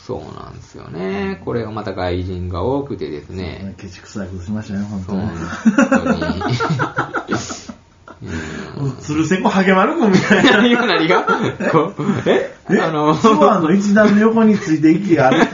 [0.05, 1.41] そうなんですよね。
[1.45, 3.75] これがまた外人が多くてですね。
[3.77, 5.27] ケチくさいことしましたね、本当に。
[5.27, 5.29] そう
[5.89, 6.19] 本
[7.27, 7.38] 当に。
[8.21, 10.57] うんもう鶴瀬子ハゲマル君みたいな。
[10.57, 11.23] 何が何が？
[11.71, 12.03] こう？
[12.29, 12.53] え？
[12.69, 12.79] え？
[12.81, 13.71] あの、ツアーの？
[13.71, 15.53] 一段の横について息があるって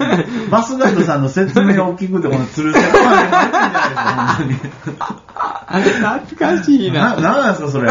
[0.50, 3.38] バスガイドさんの説明を聞くって、この鶴瀬子ハゲマ
[4.40, 4.60] ル君
[5.84, 6.92] じゃないですか、本懐かしい。
[6.92, 7.22] な、な。
[7.22, 7.90] なんなんですか、それ。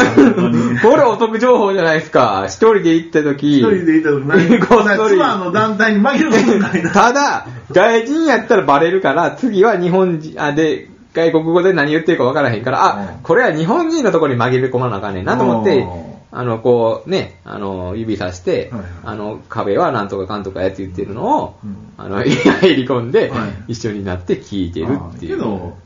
[0.81, 2.45] これお得情報じゃないですか。
[2.47, 3.59] 一人で行った時。
[3.59, 4.59] 一人でいた時何？
[4.67, 6.91] こっそりツアーの団体に紛れ込いな。
[6.91, 25.37] ただ、外人やったらバレるから、次は日本人、あ、で、外国語で何言ってるか分からへんから、あうん、これは日本人のところに紛れ込まなあかんねんなと思ってうん、あの、こう、ね、あの、指さしてはいはい、あの、壁はなんとかかんとかやって言ってるのをうん、あの、入り込んでは、一緒になって聞いてるっていう。
[25.37, 25.77] けど、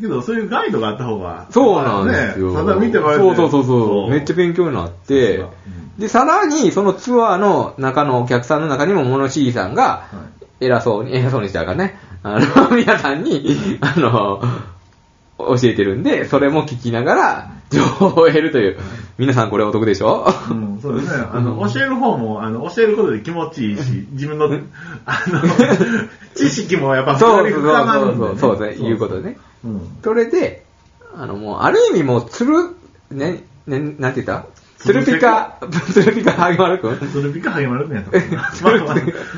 [0.00, 1.46] けど、そういうガイドがあった方が。
[1.50, 2.50] そうなんですよ。
[2.50, 4.10] ねただ見てもらえてそうそうそうそう。
[4.10, 5.50] めっちゃ勉強になってうん、
[5.98, 10.08] で、さらに、そのツアーの中のお客さんの中にも、モノシーさんが、は
[10.60, 14.42] 偉そうに、偉そうにしたからね、あの、皆さんに、あの、
[15.38, 18.78] 教えてるんで、それも聞きながら、情報を得るという。
[19.18, 20.26] 皆さんこれお得でしょ？
[20.50, 21.24] うん、そうですね。
[21.32, 25.42] あの、教える方も、あの、教えることで気持ちいいし、自分の、あの、
[26.34, 29.38] 知識もやっぱそうそう深まるんでそうそう、そうですね、いうことでね。
[29.64, 29.80] うん。
[30.02, 30.64] それで、
[31.16, 32.76] あの、もう、ある意味もう、つる、
[33.10, 34.46] ね、ね、なんて言った？
[34.84, 35.56] つるピカ、
[35.92, 38.10] つるピカ萩丸くんそれびっか励まるんやと。
[38.62, 38.76] まあ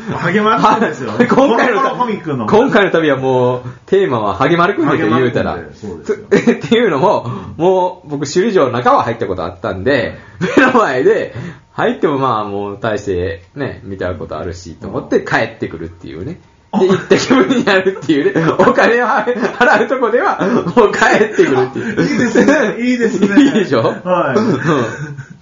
[0.08, 1.12] まあ、励まるんですよ。
[1.18, 2.46] 今回のコロコロコミックの。
[2.46, 5.54] 今回の旅はもう、テーマは励まるくんでと言うたら。
[5.54, 10.18] っていうのも、もう僕、首里城の中は入ったことあったんで、
[10.56, 11.34] 目の前で、
[11.72, 16.40] 入ってもまあもう大してね、見たことあるし、と思って帰ってくるっていうね。
[16.80, 18.54] で、行った気分になるっていうね。
[18.58, 20.38] お金を払うとこでは、
[20.76, 22.02] もう帰ってくるっていう。
[22.02, 22.80] いいですね。
[22.80, 23.42] いいですね。
[23.42, 25.35] いいでしょはい。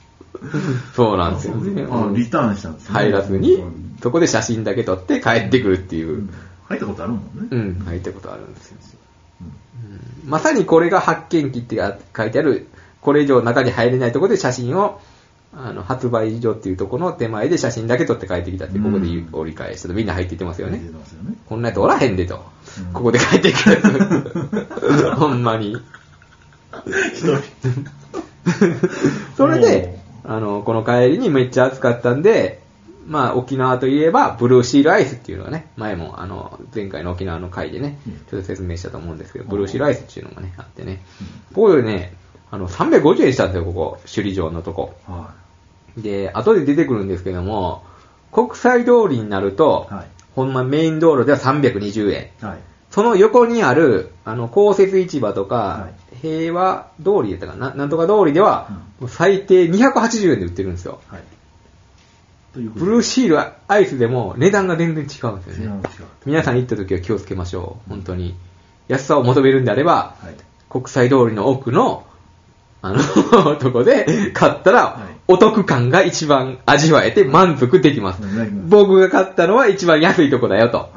[0.52, 0.60] う ん
[0.94, 1.86] そうなんですよね。
[1.90, 2.92] あリターンしたんですね。
[2.92, 6.28] 入らずにうん、そこで写真だけ撮って帰ってくるっていう。
[6.68, 7.48] 入ったことあるもんね。
[7.50, 8.76] うん、入ったことあるんですよ。
[8.80, 8.94] うん
[10.26, 11.76] まさにこれが発見機って
[12.16, 12.66] 書いてある、
[13.02, 15.00] これ以上中に入れないところで写真を、
[15.56, 20.80] あの、発売所っていうところの手前で写真だけ撮って帰ってきたって、ここで折り返したとみんな入っていってますよね。
[21.46, 22.42] こんなやつおらへんでと
[22.78, 22.92] うん。
[22.92, 25.14] ここで帰ってきたやつ。
[25.16, 25.76] ほんまに。
[27.12, 27.40] 一人。
[29.36, 32.62] それで、あの、この帰りにめっちゃ暑かったんで、
[33.06, 41.02] まあ、沖縄といえば、ブルーシールアイスっていうのがね、前も、あの、前回の沖縄の回でねうん、ちょっと説明したと思うんですけど、ブルーシールアイスっていうのがね、あってね、
[41.52, 42.14] ここでね、
[42.50, 44.94] あの、350円したんですよ、ここ、首里城のとこ。
[45.06, 45.34] は
[45.98, 47.84] で、後で出てくるんですけども、
[48.32, 52.30] 国際通りになると、はいほんまメイン道路では320円。
[52.42, 52.44] い。
[52.44, 52.58] はい。
[52.94, 55.88] その横にある、あの、公設市場とか、は
[56.22, 58.68] 平和通りやったかな、なんとか通りでは、
[59.00, 61.00] うん最低280円で売ってるんですよ。
[61.08, 61.22] はい。
[62.54, 65.82] ブルーシールアイスでも値段が全然違うんですよね。
[66.24, 67.90] 皆さん行った時は気をつけましょう。
[67.90, 68.36] 本当に。
[68.86, 70.34] 安さを求めるんであれば、はい。
[70.70, 72.06] 国際通りの奥の、
[72.80, 73.00] あの、
[73.58, 78.68] とこで買ったらはい、お得感が一番味わえて満足できますうん。
[78.68, 80.90] 僕が買ったのは一番安いとこだよと。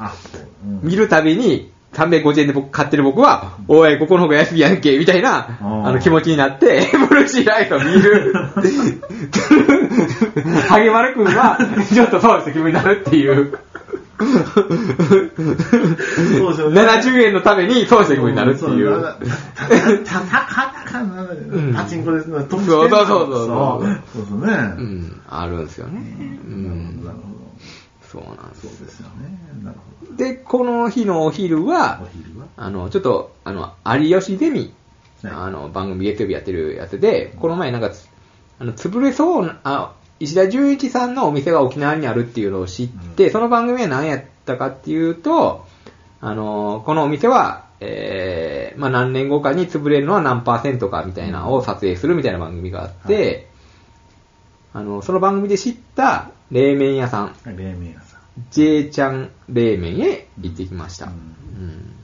[0.82, 8.34] 見るたびに、350円で僕買ってる僕は、おい、ここの方が安いやんけ、みたいな、あの気持ちになって、 ブルーシーライトを見る。
[10.68, 11.58] 萩丸くんは、
[11.92, 13.58] ちょっとそうした気分になるっていう。
[14.18, 14.28] そう
[16.48, 16.82] ですよね。
[16.82, 18.90] 70円のためにそうした気分になるっていう。
[18.90, 19.18] そう
[20.04, 21.26] たたたかたかな
[21.74, 22.44] パチンコですね。
[22.50, 23.46] そうそうそうそうそう
[24.14, 24.52] そうそうね。
[24.52, 26.00] うん、あるんですよね。
[26.46, 27.04] うん。
[27.04, 27.37] なるほど。
[28.10, 28.62] そうなんです。
[28.62, 29.38] そうですよね。
[29.62, 29.76] なる
[30.08, 31.66] ほで、この日のお昼ど。
[31.66, 32.46] はお、昼は？
[32.56, 34.72] あの、ちょっと、あの、有吉ゼミ、
[35.22, 35.32] はい。
[35.32, 38.08] あの、番組月曜日やってるやつで、この前なんかつ、
[38.58, 43.32] あの、潰れそうな、あ、石田純一さんのお店が沖縄にあるっていうのを知って、うん。
[43.32, 45.66] その番組は何やったかっていうと、
[46.20, 53.48] あの、このお店は、えー、まあ何年後かに潰れるのは何パーセントかみたいなのを撮影するみたいな番組があって、
[54.72, 58.20] あの、その番組で知った冷麺屋さん、はい冷麺屋さん。
[58.50, 61.06] J ちゃん冷麺へ行ってきました。
[61.06, 61.12] うん。
[61.12, 61.94] うん。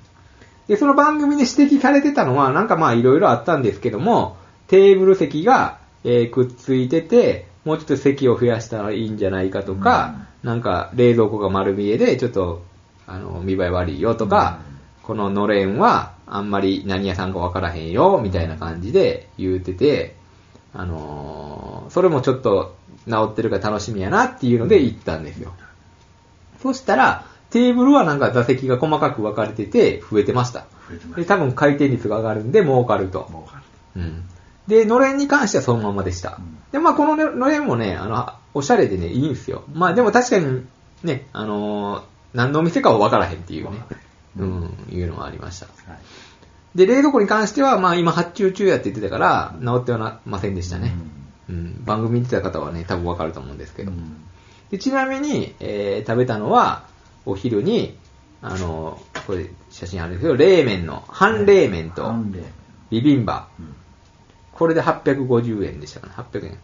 [0.69, 12.63] で、その番組で指摘されてたのは、なんかまあいろいろあったんですけども、テーブル席が、えーくっついてて、もうちょっと席を増やしたらいいんじゃないかとか、なんか冷蔵庫が丸見えで、ちょっと、
[13.07, 14.61] あの、見栄え悪いよとか、
[15.03, 20.17] こののれんは、あんまり何屋さんかわからへんよ、みたいな感じで言うてて、
[20.75, 22.75] あのーそれもちょっと
[23.09, 25.53] 治ってるから楽しみやなっていうので行ったんですよ。
[26.63, 30.61] そしたら、テーブルはなんか座席が細かく分かれてて増えてました。
[30.61, 31.35] で、増えてました。
[31.37, 33.27] 多分回転率が上がるんで儲かると。
[33.29, 33.63] 儲か
[33.97, 34.03] る。
[34.03, 34.25] うん。
[34.67, 36.39] で、のれんに関してはそのままでした。
[36.39, 39.63] うんで、まあこのねのれんもね、あの、おしゃれでね、いいんですよ。
[39.73, 40.67] まあでも確かに、
[41.05, 42.03] ね、あのー
[42.35, 43.85] 何のお店かは分からへんっていうね、
[44.37, 45.67] うん、いうのがありました。
[45.67, 46.77] はい。
[46.77, 50.97] で、冷蔵庫に関しては、まあ今発注中やって言ってたから、治ってはなませんでしたね。
[50.97, 51.24] うん、
[51.85, 53.91] 番組見てた方はね、多分分かると思うんですけど。
[53.91, 54.25] うん
[54.71, 56.87] でちなみに、えー食べたのは、
[57.27, 57.97] お昼に、
[58.43, 62.13] あの、これ写真あるんですけど、冷麺の、半冷麺と
[62.91, 63.49] ビビンバ。
[63.59, 63.75] うん
[64.53, 66.59] これで850円でしたかね、800円。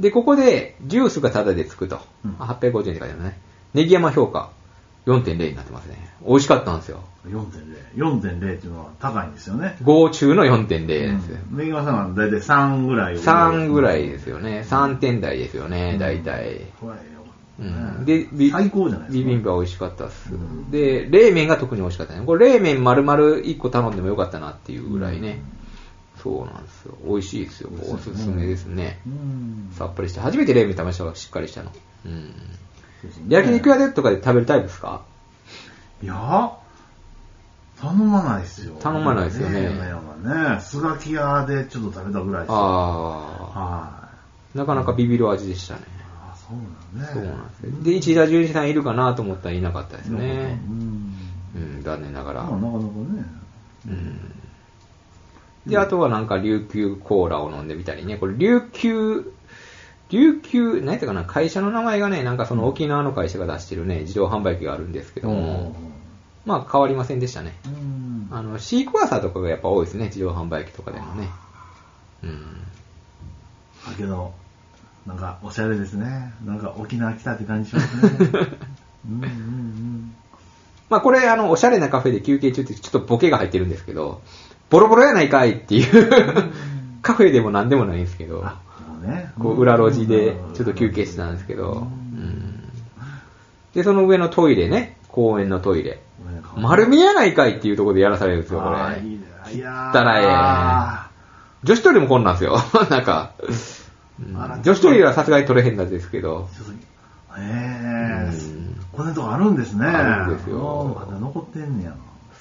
[0.00, 2.00] で、ここで、ジュースがタダでつくと。
[2.24, 3.38] うんあ850円って書いてあるね。
[3.74, 4.50] ネギ山評価、
[5.10, 5.96] 4.0になってますね。
[6.26, 7.02] 美味しかったんですよ。
[7.26, 7.40] 4.0。
[7.96, 9.76] 4.0っていうのは高いんですよね。
[9.82, 11.32] 5中の4.0です。
[11.32, 13.18] うんネギマさんは大体3ぐらいを。
[13.18, 14.64] 3ぐらいですよね。
[14.68, 16.66] 3点台ですよね、大体。
[16.80, 17.20] これよ
[17.60, 19.10] うん、で、ビ最高じゃない。
[19.10, 20.32] ビビンバ美味しかったっす。
[20.32, 22.24] うんで、冷麺が特に美味しかったね。
[22.24, 25.42] これ冷麺丸々1個頼んでもよかったなっていうぐらいね。
[26.22, 26.96] そうなんですよ。
[27.04, 27.70] 美味しいですよ。
[27.92, 29.00] おすすめですね。
[29.06, 29.70] うん。
[29.72, 30.20] さっぱりして。
[30.20, 31.72] 初めて冷麺試したからしっかりしたの。
[32.06, 32.32] うん。
[33.28, 35.02] 焼肉屋でとかで食べるタイプですか？
[36.02, 36.52] いや、
[37.80, 38.74] 頼まないですよ。
[38.80, 40.60] 頼まないですよね山々ね。
[40.60, 42.56] スガキ屋でちょっと食べたぐらいですよ。
[42.56, 43.52] あはい。
[43.54, 44.08] あ、
[44.54, 45.82] なかなかビビる味でしたね。
[46.22, 46.56] あそう
[46.98, 47.12] なんね。
[47.12, 47.70] そうなんですよ。
[47.82, 50.72] で、石田純一さんいるかなと思ったらいなかったですねう。
[50.72, 51.14] ん。
[51.54, 52.42] うん、残念ながら。
[52.44, 53.24] まあ、なかなかね。
[53.88, 54.34] うん
[55.66, 59.30] で、あとはなんか琉球コーラを飲んでみたりね、これ琉球、
[60.10, 65.74] 琉球、何やったかな、会社の名前がね、なんかその沖縄の会社が出してるね、自動販売機があるんですけども、
[66.44, 67.54] まあ変わりませんでしたね。
[67.66, 68.28] うん。
[68.30, 71.28] あの、シークワーサーとかがやっぱ多いですね、自動販売機とかでもね。
[72.24, 72.40] うん。
[73.86, 74.32] だけど、
[75.06, 76.32] なんかおしゃれですね。
[76.44, 78.02] なんか沖縄来たって感じしますね。
[79.08, 80.14] うんうんうん。
[80.88, 84.22] まあこれ、あの、おしゃれなカフェで休憩中ってちょっとボケが入ってるんですけど、
[84.70, 86.52] ボロボロやないかいっていう、
[87.02, 88.44] カフェでも何でもないんですけど、
[89.00, 89.32] ね。
[89.38, 92.50] こう裏路地でちょっと休憩してたんですけど、うん
[93.74, 96.00] で、その上のトイレね、公園のトイレ。
[96.56, 99.00] 丸見やないかいっていうところでやらされるんですよ、これ。
[99.02, 99.30] いいね。
[99.52, 101.10] いやーったらええ
[101.64, 102.58] 女子トイレもこんなんですよ。
[102.90, 103.32] なんか、
[104.62, 106.48] 女子トイレはさすがに取れへんなんですけど、
[107.36, 109.86] へえうんこんなとこあるんですね。
[109.86, 111.94] あるんですよまだ残ってんねや。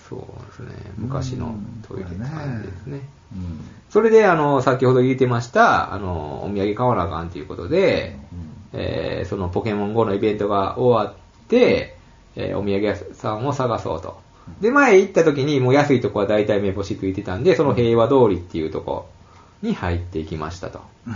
[0.10, 1.56] そうですね、昔の
[1.88, 3.08] トイレって感じですね。
[3.34, 3.60] うん。
[3.90, 11.98] それで、あの、先ほど言ってました、あの、お土産買わなあかんということで、うんえーそのポケモン GO のイベントが終わって、
[12.36, 14.20] えーお土産屋さんを探そうと。
[14.62, 19.08] で、前行った時にもう安いとこは大体目星ついてたんで、その平和通りっていうとこ
[19.62, 20.82] に入っていきましたと。
[21.08, 21.14] うん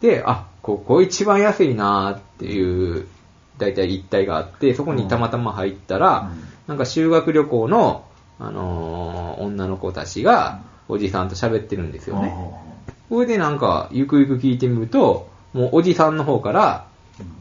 [0.00, 3.06] で、あ、ここ一番安いなーっていう、
[3.58, 8.04] 大体一帯があって、そこにたまたま入ったら、うんなんか修学旅行の、
[8.38, 10.60] あのー女の子たちが、
[10.90, 12.34] おじさんと喋ってるんですよね。
[13.08, 16.86] それでなんか、ゆくゆく聞いてみると、もうおじさんの方から、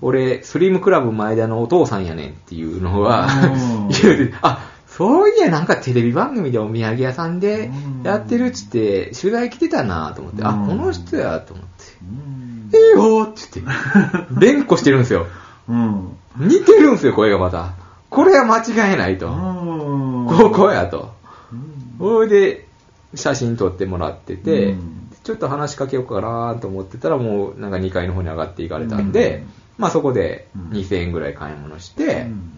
[0.02, 3.48] 俺、スリムクラブ前田のお父さんやねんっていうのがう
[3.86, 7.72] ん、 言うて、あ、そういやなんかテレビ番組でお土産屋さんで
[8.04, 15.26] やってるっつって、取材来てたなと思って、あ、うんこの人やと思って、うんええよーって言って、 連呼してるんですよ。
[15.70, 16.18] うん。
[16.38, 17.74] 似てるんですよ、声がまた。
[18.10, 19.28] これは間違いないと。
[19.28, 21.14] うんここやと。
[21.52, 22.69] うんそれで、
[23.16, 25.12] 写真撮ってもらってて、うん。
[25.24, 29.50] ちょっと話しかけようかなと思ってたら、もうなんか2階の方に上がっていかれたんで、うん。
[29.78, 30.78] まあそこでうん。
[30.78, 32.52] 2000円ぐらい買い物して、うん。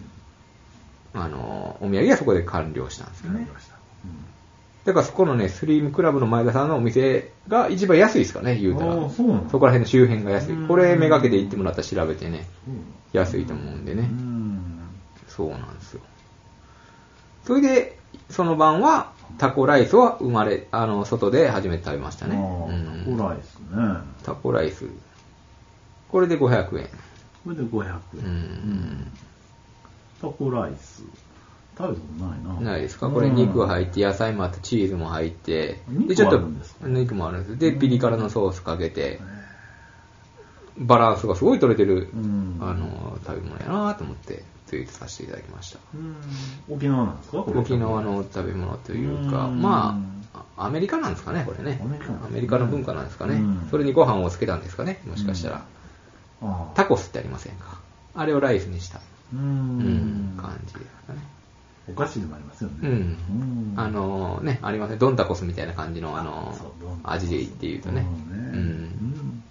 [1.14, 3.46] あの、お土産はそこで完了したんですよね。
[4.84, 8.94] だからそこのね、スリムクラブの前田さんのお店が一番安いですかね、言うたら。
[9.10, 9.14] そ
[9.50, 10.54] そこら辺の周辺が安い。
[10.54, 10.68] うん。
[10.68, 14.02] これめがけて行ってもらったら調べてね、うん安いと思うんでね。
[14.02, 14.80] うん。
[15.28, 16.00] そうなんですよ。
[17.44, 17.98] それで、
[18.30, 22.36] その晩は、タコライスは生まれ、あの、外で初めて食べましたね。
[22.36, 23.66] あうんあタコライスね。
[24.24, 24.86] タコライス。
[26.10, 26.88] これで500円。
[27.44, 27.84] これで500
[28.18, 28.24] 円。
[28.24, 29.12] うん
[30.20, 31.02] タコライス。
[31.76, 32.72] 食べたことないな。
[32.72, 33.08] ないですか？
[33.08, 36.40] これ肉入って、野菜もあって、チーズも入って、肉ちょっと
[36.86, 37.58] 肉もあるんです。
[37.58, 39.20] で、ピリ辛のソースかけて、
[40.78, 45.78] バランスがすごい取れてる、うんあの、食べ物やなと思って、ツイートさせていただきました。
[45.94, 46.16] うん。
[46.74, 47.40] 沖縄なんですか？
[47.40, 49.60] 沖縄の食べ物というか、うん。
[49.60, 50.00] ま
[50.32, 51.78] あ、アメリカなんですかね、これね。
[51.78, 51.84] ア
[52.30, 53.34] メリカの文化なんですかね。
[53.34, 53.68] うん。
[53.70, 55.66] それにご飯をつけたんですかね、もしかしたら。
[56.74, 57.78] タコスってありませんか？
[58.14, 59.00] あれをライスにした、
[59.34, 61.20] ううんん感じですかね。
[61.90, 62.76] お菓子でもありますよね。
[62.82, 62.88] うん。
[62.88, 63.74] うん。
[63.76, 64.98] あのね、ありません。
[64.98, 66.54] ドンタコスみたいな感じの、あの
[67.04, 68.06] 味でいいっていうとね。
[68.30, 68.50] そうね。
[68.54, 69.42] うん。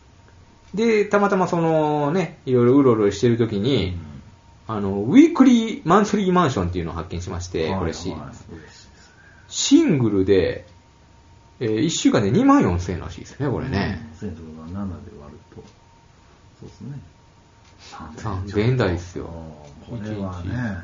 [0.74, 3.98] で、たまたまそのね、いろいろうろうろしてるときに、
[4.74, 8.16] あの、ウィークリーマンスリーマンションっていうのを発見しまして、これし、
[9.50, 10.66] シングルで、
[11.60, 14.02] え1週間で2万4千円らしいですね、これね。
[14.22, 14.30] うん。
[14.30, 15.64] 1000とか7で割ると、
[16.62, 17.00] そうですね。
[18.18, 20.78] 3000円台ですよこれはね、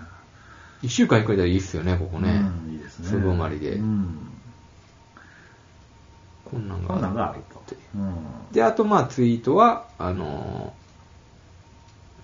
[0.84, 2.30] 1週間行くらいいっすよね、ここね。
[2.30, 3.08] うんいいですね。
[3.08, 4.18] すぐ埋まりでうん。
[6.44, 7.76] こんなんがあると。
[7.96, 8.16] うん。
[8.52, 10.87] で、あとまあツイートは、あのー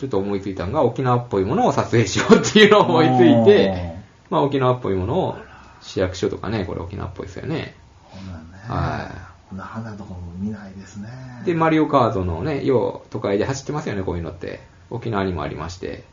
[0.04, 3.96] ちょっと思いついたのが沖縄っぽいものを撮影しようっていうのを思いついて、
[4.30, 5.38] まあ沖縄っぽいものを
[5.80, 7.74] 市役所とかね、これ沖縄っぽいですよね。
[8.10, 8.44] ほなね。
[8.68, 11.08] はいこんな花とかも見ないですね。
[11.46, 14.60] で、マリオカートのね、よう都会で走ってますよね、こういうのって。
[14.90, 16.04] 沖縄にもありまして、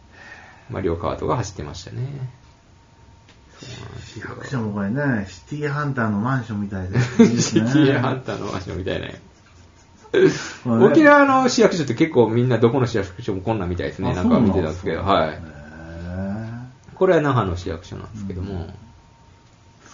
[0.69, 2.03] マリオカートが走ってましたね。
[4.05, 7.01] 市よ役所もこれね、シティハンターのマンションみたいで。
[7.01, 9.09] す シテねィハンターの場所みたいな。
[10.67, 14.11] 沖縄の市役所って結構みんなどこの市役所もこんなんみたいですね。
[14.11, 15.39] あなんか見てたんですけど、はい。
[16.95, 18.75] これは那覇の市役所なんですけども、うん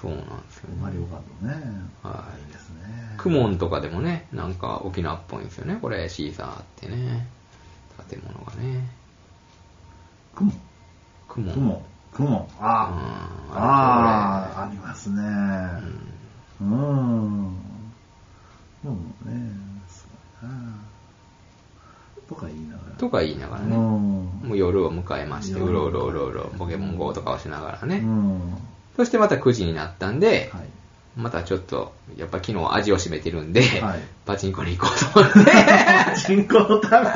[0.01, 1.07] そうなんですよーマリオね。
[1.11, 1.21] カー
[1.55, 1.73] トね。
[2.03, 3.15] はいいいですね。
[3.17, 5.79] クモンとかでもね、なんか沖縄っぽいんですよね。
[5.81, 7.27] これシーサーってね。
[8.11, 8.87] 建物がね。
[10.35, 10.53] クモ
[11.29, 11.55] クモン。
[11.55, 12.49] クモ雲。
[12.61, 12.91] あ
[13.51, 15.23] うんあ、ああ、ありますね。
[16.61, 16.69] うん。
[16.71, 17.57] うん。
[18.85, 19.76] でもね。
[22.29, 22.97] とか言いながら。
[22.97, 23.77] とか言いながらうね。
[23.77, 23.79] ん。
[23.79, 27.99] もう夜を迎えまして、うろうろうろうろ、ポケモン GO とかをしながらね。
[27.99, 28.41] うん。
[28.97, 30.65] そしてまた9時になったんで、はい。
[31.17, 35.53] またちょっと、やっぱ昨日味を占めてるんで、はいパチンコに行こうと思って、
[36.05, 37.07] パチンコのため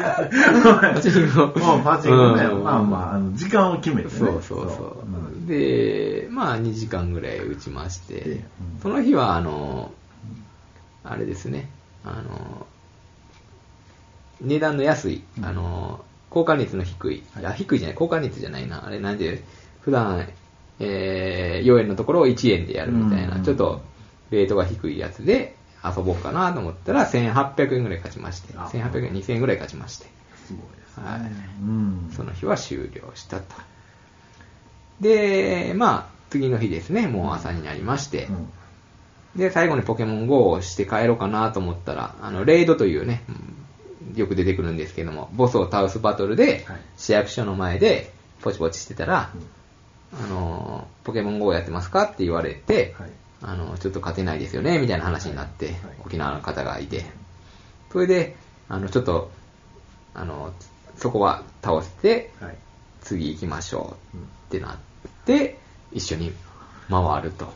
[0.94, 4.10] パチンコもうパチンコね、うんまあまあ、あの時間を決めてね。
[4.14, 5.06] そうそうそう。
[5.06, 8.44] うんで、まあ2時間ぐらい打ちまして、うん
[8.80, 9.90] その日はあの、
[11.02, 11.68] あれですね、
[12.04, 12.66] あの、
[14.40, 15.44] 値段の安い、うん。
[15.44, 17.42] あの、交換率の低い、はい。
[17.42, 19.42] いや、低いじゃない、交換率じゃないな、あれなんで、
[19.80, 20.28] 普段、
[20.78, 23.44] えー、4円のところを1円でやるみたいな、うん。
[23.44, 23.82] ちょっと
[24.30, 28.66] レートが低いやつで遊ぼうかなと思ったら、1800円ぐらい勝ちまして、あ。
[28.66, 30.06] 1800円、2000円ぐらい勝ちまして、
[30.46, 31.04] すごいですね。
[31.04, 31.20] はい。
[31.20, 32.10] うん。
[32.14, 33.44] その日は終了したと。
[35.00, 38.48] で、まあ、次の日ですね、もう朝になりまして、うん。
[39.36, 43.59] で、最後にポケモン GO をして帰ろうかなと思ったら、あの、レイドというね、うん
[44.14, 49.30] よく出てくるんですけども、ボスを倒すバトルではい、市役所の前で、ポチポチしてたら、
[50.12, 53.10] あの、ポケモン GO やってますかって言われて、はい。
[53.42, 57.04] あの、ちょっと勝てないですよね、みたいな話になって、はい沖縄の方がいて、
[57.92, 58.36] それで、
[58.68, 59.30] あの、ちょっと、
[60.14, 60.52] あの、
[60.96, 62.56] そこは倒して、はい。
[63.02, 64.78] 次行きましょううんってなっ
[65.24, 65.58] て、
[65.92, 66.32] 一緒に
[66.90, 67.46] 回ると。
[67.46, 67.50] は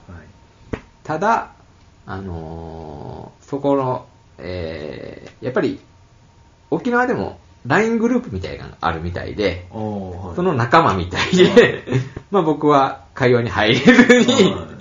[0.74, 0.78] い。
[1.02, 1.52] ただ、
[2.06, 4.06] あのーそこの、
[4.38, 5.80] えーやっぱり、
[6.74, 10.36] 沖縄でも LINE グループみたいなのがあるみたいで、はい。
[10.36, 11.84] その仲間みたいで、
[12.30, 14.74] まあ僕は会話に入れずに、はい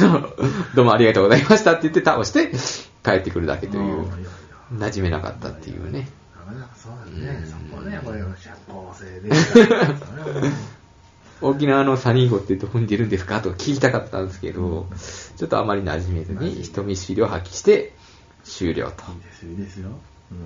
[0.00, 0.28] あの、
[0.74, 2.52] どうもありがとうございましたって言って倒して
[3.04, 4.06] 帰ってくるだけという
[4.74, 6.08] 馴染めなかったっていうね。
[6.38, 7.42] なかなかそうだね。
[7.42, 10.50] うんそこね、これ、社交性で。
[11.42, 14.86] 沖縄のサニーゴってどこに出るんですかと聞きたかったんですけど、
[15.36, 17.94] ちょっとあまり馴染めずに人見知りを発揮して
[18.44, 19.88] 終了といいですよ、いいですよ。
[20.32, 20.38] うん。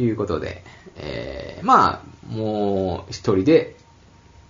[0.00, 0.62] いうことで、
[0.96, 3.76] えー、まあ、もう一人で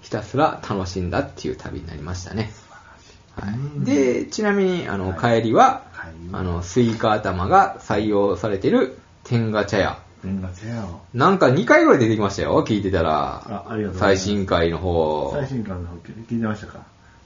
[0.01, 2.51] ひたすら楽しんだっていう旅になりましたね。
[3.37, 5.85] はうんい、で、ちなみに、あの、帰りは、
[6.33, 9.99] あの、スイカ頭が採用されてる天下茶屋。
[10.23, 11.01] 天がチェアを。
[11.15, 13.65] なんか2回ぐらい出てきましたよ、聞いてたあら。
[13.69, 15.31] ありがとう最新回の方。
[15.33, 16.81] 最新刊の方聞いてましたか？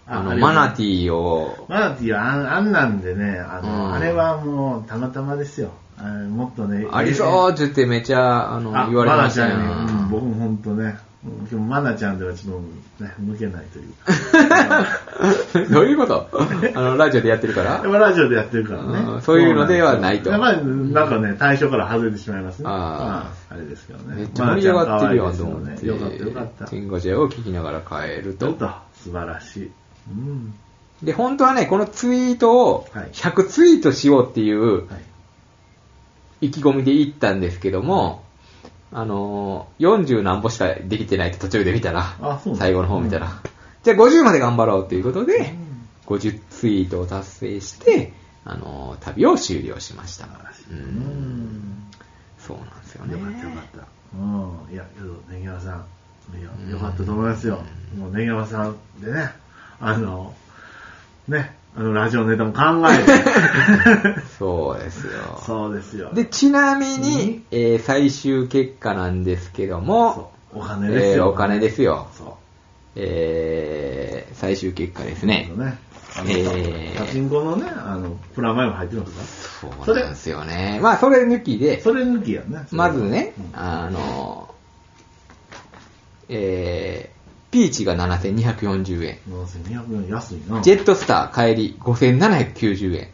[0.07, 1.05] あの、マナティー。
[1.05, 5.71] ィーを、マナティーはあんあんなんでね、あの、うんあれはもうたまたまですよ。
[5.98, 6.87] あれもっとね。
[6.90, 9.57] ありそうって言ってめっちゃ、あの、あ言われましたよ。
[9.57, 10.85] マナちゃんに、うん、僕も本当ね、
[11.24, 13.92] うんでもマナちゃんではちょっとね、向けないという
[14.48, 14.87] か。
[15.70, 16.28] どういうこと？
[16.74, 17.78] あの、ラジオでやってるから？
[17.87, 19.16] ラジオでやってるからねう。
[19.18, 22.64] んそういうのではないとまあ、なんかね、対象から外れてしまいますね。
[22.68, 24.16] ああ、あれですけどね。
[24.16, 26.66] めっちゃ盛り上がってるやんと思っマナちゃん可愛いですよねよかったよかて、った。
[26.66, 28.52] 天下茶屋を聞きながら帰ると。
[28.55, 29.70] と素晴らしい。
[30.11, 30.55] うん。
[31.05, 34.87] で、本当はね、このツイートをはい100ツイートしようっていうはい。
[36.42, 38.22] 意気込みで行ったんですけども、
[38.92, 43.40] あのー、40何歩しかできてないって途中で見たら最後の方見たら、
[43.83, 45.72] じゃあ50まで頑張ろうということで、うん
[46.07, 48.12] 50ツイートを達成して、
[48.44, 50.26] あのー、旅を終了しました。
[50.26, 50.64] 素晴らしい。
[50.70, 51.90] ううんん。
[52.38, 53.12] そうなんですよね。
[53.12, 53.87] よかったよかった。
[54.18, 54.74] うん。
[54.74, 55.87] いや、けど、ネギワさん、
[56.38, 57.62] いや、よかったと思いますよ。
[57.96, 59.31] もうネギワさんでね、
[59.81, 60.35] あの、
[61.28, 64.21] ね、あの、ラジオネタも考えて。
[64.39, 65.13] そうですよ。
[65.47, 66.11] そうですよ。
[66.13, 71.25] で、ちなみに、えー最終結果なんですけども、お金ですよ。
[71.25, 72.09] えーお金ですよ。
[72.17, 72.29] そう。
[72.97, 75.51] えー最終結果ですね。
[75.57, 75.79] ね。
[76.27, 79.75] えーパチンコのね、あの、プラマイも入ってるんですか？
[79.87, 80.79] そうなんですよね。
[80.83, 82.67] まあ、それ抜きで、それ抜きやね。
[82.71, 84.51] まずねうん、あの、
[86.29, 87.22] えー、
[87.53, 89.19] ピーチが7240円。
[89.29, 90.61] 7200円安いな。
[90.62, 93.09] ジェットスター帰り5790円。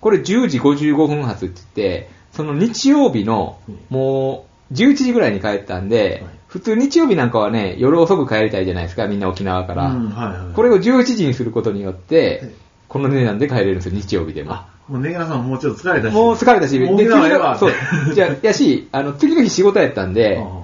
[0.00, 9.86] これ10時55分発って言って、その日曜日のうんもう11時ぐらいに帰ったんで、はい普通日曜日なんかはね、夜遅く帰りたいじゃないですか、みんな沖縄から。
[9.86, 10.52] うん、はいはい。
[10.52, 12.52] これを11時にすることによってはい、
[12.88, 14.54] この値段で帰れるんですよ、日曜日でも。
[14.54, 16.12] あ、もうネギラさんもうちょっと疲れたし。
[16.12, 17.72] もう疲れたし、もうで沖縄ええわそう。
[18.12, 20.59] じゃあ、やし、あの、次の日仕事やったんで、あ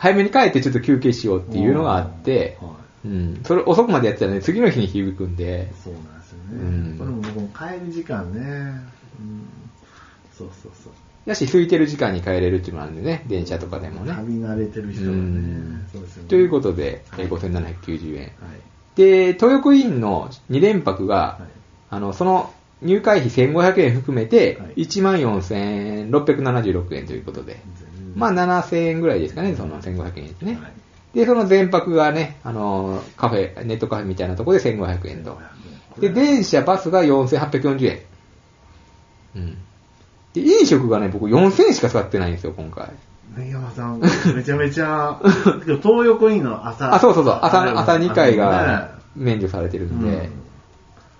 [0.00, 2.70] 早めに帰ってちょっと休憩しようっていうのがあっては、
[3.04, 6.44] うん、それ遅くまでやってたらね、次の日に響くんで、そうなんですよね。
[6.52, 6.54] う
[6.94, 8.40] んこれも僕も帰り時間ね。
[8.40, 8.42] う
[9.22, 9.44] ん。
[10.36, 10.92] そうそうそう。
[11.26, 14.14] やし、空いてる時間に帰れるっていうのなんでね、電車とかでもね。
[14.14, 15.86] 旅慣れてる人うがねん。
[15.92, 16.28] そうですよね。
[16.30, 18.22] ということで、はいえー5790円。
[18.22, 18.30] はい。
[18.96, 21.42] で、東横インの2連泊が、はい
[21.90, 27.60] あの、その入会費1500円含めてはい、14,676円ということで、
[28.14, 30.58] まあ7000円ぐらいですかね、その1500円ですね。
[30.60, 30.72] はい
[31.14, 35.40] で、その全泊がね、あの、カフェ、ネットカフェみたいなところで1500円と。
[35.98, 38.00] で、電車、バスが4840円。
[39.34, 39.58] うん。
[40.34, 42.90] で、飲食がね、僕4000円しか使ってないんですよ、今回。
[43.36, 44.00] 根山さん、
[44.34, 45.20] めちゃめちゃ、
[45.82, 46.94] 東横インの朝。
[46.94, 50.30] あ、そうそうそう、朝、朝2回あが免除されてるんで、うん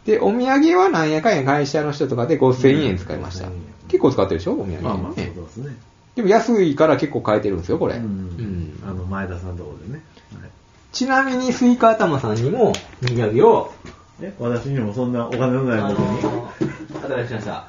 [0.04, 3.48] で、お土産はなんやかんや会社の人とかで5000円使いました。
[3.48, 3.52] うん
[3.90, 5.76] 結構使ってるでしょお土産、ねまあまあ、そうですね。
[6.16, 7.94] でも安いから結構買えてるんですよ、これ。
[7.94, 8.82] ううんん。
[8.84, 10.02] あの、前田さんのところでね。
[10.40, 10.50] はい
[10.92, 13.72] ちなみにスイカ頭さんにもお土産を、
[14.20, 16.18] え、私にもそんなお金のない僕に。
[16.18, 17.66] いただきました。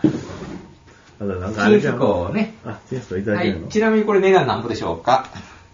[1.20, 2.00] ただなんかあれじゃん。
[2.00, 2.56] チね。
[2.66, 3.68] あ、チンスコいただはいけるの？。
[3.68, 5.28] ちなみにこれ値段何ぼでしょうか？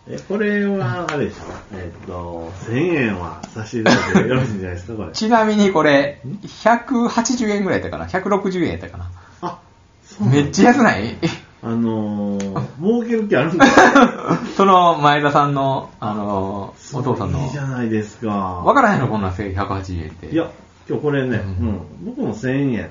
[0.09, 1.43] え、これは、あれでしょ？
[1.73, 3.91] えっと、1000円は差し入れ
[4.23, 5.11] てよろしいんじゃないですか、これ。
[5.13, 9.09] ちなみにこれ、180円ぐらいやったかな ?160 円やったかな？
[9.41, 9.59] あ、
[10.03, 11.15] そうめっちゃ安ない？
[11.63, 17.43] あのー、儲ける気あるんですかその前田さんの、あの、お父さんの。
[17.43, 18.27] いいじゃないですか。
[18.29, 20.27] わからへんのこんなん180円って。
[20.27, 20.51] いや、
[20.87, 22.89] 今日これね、ううんん、僕も1000円。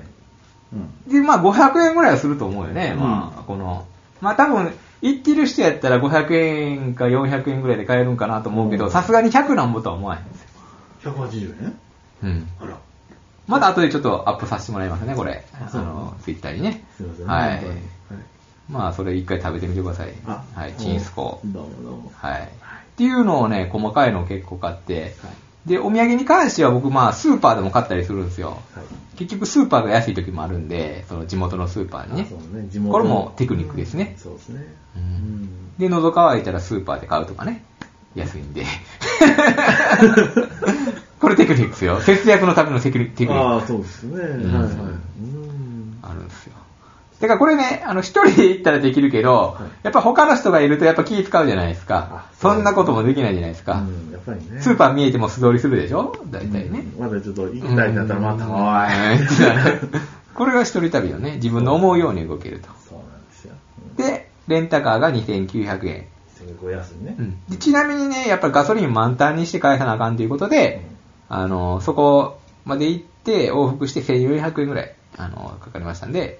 [0.73, 1.11] うん。
[1.11, 2.91] で、まあ500円ぐらいはすると思うよね。
[2.95, 3.85] うんまあ、この、
[4.19, 10.41] まあ多分、行ってる人やったら500円か400円ぐらいで買えるんかなと思うけど、うんさすがに100なんぼとは思わへんです
[11.05, 11.13] よ。
[11.13, 11.79] 180円
[12.23, 12.47] うん？
[12.59, 12.77] あら。
[13.47, 15.45] また後でちょっとアップさせてもらいますね、これ。
[15.53, 16.83] あの、ツイッターにね。
[16.97, 17.27] すいません。
[17.27, 17.63] はい
[18.69, 20.13] まあ、それ一回食べてみてください。
[20.25, 21.39] あはい、チンスコ。
[21.45, 22.11] どうもどうも。
[22.15, 22.41] はい。
[22.43, 22.45] っ
[22.97, 25.31] ていうのをね、細かいのを結構買って、はい
[25.67, 28.61] で、お土産に関しては僕、まあ、スーパーでも買ったりするんですよ。
[28.73, 28.85] はい。
[29.17, 32.29] 結局、スーパーが安い時もあるんで、その地元のスーパーにねあ。
[32.29, 34.61] そうね、地元これもテクニックですねそうですね。
[34.95, 35.03] ううん
[35.43, 35.49] ん。
[35.77, 37.65] で、喉乾いたらスーパーで買うとかね。
[38.15, 38.63] 安いんで。
[41.19, 41.99] これテクニックですよ。
[41.99, 43.33] 節約のためのテクニック。
[43.33, 44.21] ああ、そうですね。
[44.21, 44.39] はいはい。
[44.39, 45.99] んうん。
[46.01, 46.53] あるんですよ。
[47.19, 52.31] だからこれね、あの、一人で行ったらできるけど、いやっぱ他の人がいるとやっぱ気使うじゃないですかあ。
[52.39, 53.81] そんなこともできないじゃないですか。
[53.81, 54.61] うん、やっぱりね。
[54.61, 56.13] スーパー見えても素通りするでしょ？
[56.29, 56.83] 大体ね。
[56.97, 58.57] うんまだちょっと行きたいんだったらまた、うんお
[59.15, 59.27] い。
[60.35, 62.67] これが一人旅のね、自分の思うように動けると。
[62.87, 63.53] そうなんですよ。
[63.97, 66.05] で、レンタカーが2900円。
[66.39, 67.15] 結構安いね。
[67.17, 70.85] うんでちなみにね、やっぱりガソリン満タンにして返さなあかんということで、
[71.29, 76.39] あの、そこまで行って往復して1400円ぐらい、あの、かかりましたんで、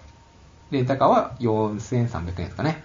[0.72, 2.84] レンタカーは4300円ですかね。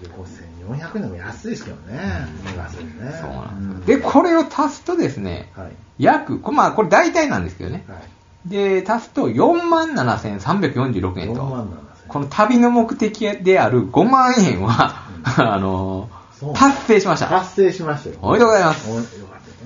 [0.00, 2.26] いや5400円でも安いですけどね。
[2.56, 3.12] ガソリンね。
[3.20, 3.98] そうなんんですよ。
[3.98, 5.72] で、これを足すとですね、はい。
[5.98, 7.84] 約、こまあ、これ大体なんですけどね。
[7.88, 7.98] はい。
[8.46, 11.44] で、足すと47,346円4と。
[11.44, 17.28] 万この旅の目的である5万円は、 あのそう、達成しました。
[17.28, 18.16] 達成しましたよ。
[18.20, 18.90] おめでとうございます。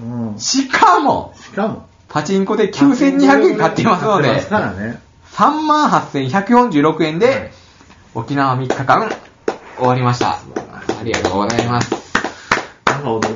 [0.01, 0.39] うん。
[0.39, 5.06] しかも、しかも、パチンコで9200円買っていますのでね。
[5.37, 7.53] 38,146円で、
[8.15, 9.11] 沖縄3日間
[9.77, 10.39] 終わりました。
[10.39, 10.41] あ
[11.05, 11.93] りがとうございます。
[12.87, 13.29] なんか、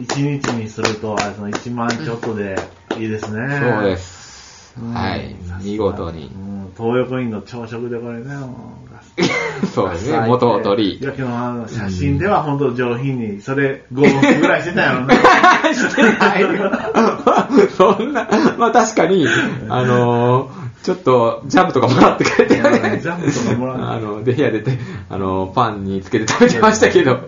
[0.00, 2.56] 一日にすると、あれ、その1万ちょっとで
[2.96, 3.60] いいですね。
[3.60, 3.98] そうで。
[3.98, 4.32] す。
[4.80, 5.36] うんはい。
[5.62, 6.38] 見事にう。
[6.38, 11.04] ん、東横インの朝食でこれね、もう そうですね、元を取りい。
[11.04, 15.16] やけど、あの、写真では本当上品に、それ5分ぐらいしてたやろね。
[15.74, 16.48] してないよ。
[17.76, 18.26] そんな、
[18.56, 19.26] まあ確かに、
[19.68, 22.54] あのーちょっと、ジャムとかもらってくれて。
[22.54, 24.78] いやジャムとかもらうあの、で、部屋出て、
[25.08, 27.20] あの、パンにつけて食べてましたけど、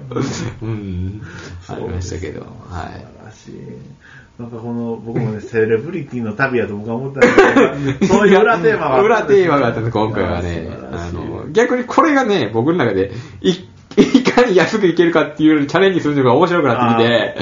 [0.63, 1.23] うん、
[1.69, 3.53] ありましたけど、は素晴らしい。
[4.39, 10.69] なんかこの、僕もね、セレブリティの旅やと僕は思ったんですけど、 そういう裏テーマがあった裏テーマがあったんです、今回はね。
[10.93, 13.51] あの、逆にこれがね、僕の中で、い、
[13.97, 17.37] いかに安くいけるかっていうチャレンジするのが面白くなってきて、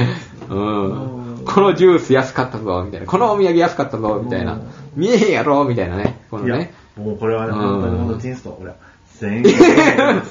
[0.51, 1.22] うん。
[1.45, 3.07] このジュース安かったぞ、みたいな。
[3.07, 4.63] このお土産安かったぞ、みたいなうん。
[4.97, 6.21] 見えへんやろ、みたいなね。
[6.31, 8.73] このね。、もうこれはね、うん本当に本当にチンスト、これ、
[9.21, 9.49] 1000
[10.15, 10.19] 円。
[10.21, 10.25] っ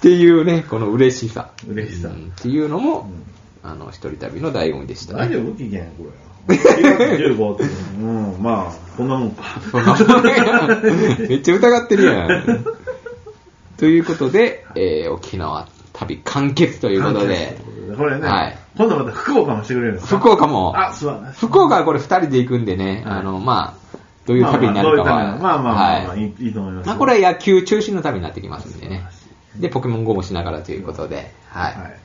[0.00, 1.50] ていうね、この嬉しさ。
[1.68, 3.10] 嬉しさうんっていうのも、
[3.62, 5.18] あの、一人旅の醍醐味でしたね。
[5.20, 5.52] 大丈夫？
[5.54, 6.10] 期限これ。
[6.56, 7.64] 15って。
[8.00, 9.42] うん、まあ、こんなもんか。
[11.28, 12.64] めっちゃ疑ってるやん。
[13.76, 17.56] ということで、えー沖縄旅完結ということで、
[17.96, 20.18] これね、はい今度また福岡もしてくれるんですか？
[20.18, 21.40] 福岡も、あ、素晴らしい。
[21.46, 26.86] 福岡はこれ二人で行くんでね、はいあの、まあ、どういう旅になるかは、まあまあ、まあいい、と思います。
[26.86, 29.04] まあ、これは野球中心の旅になってきますんでね。
[29.56, 32.00] で、ポケモン GO もしながらということで、はい。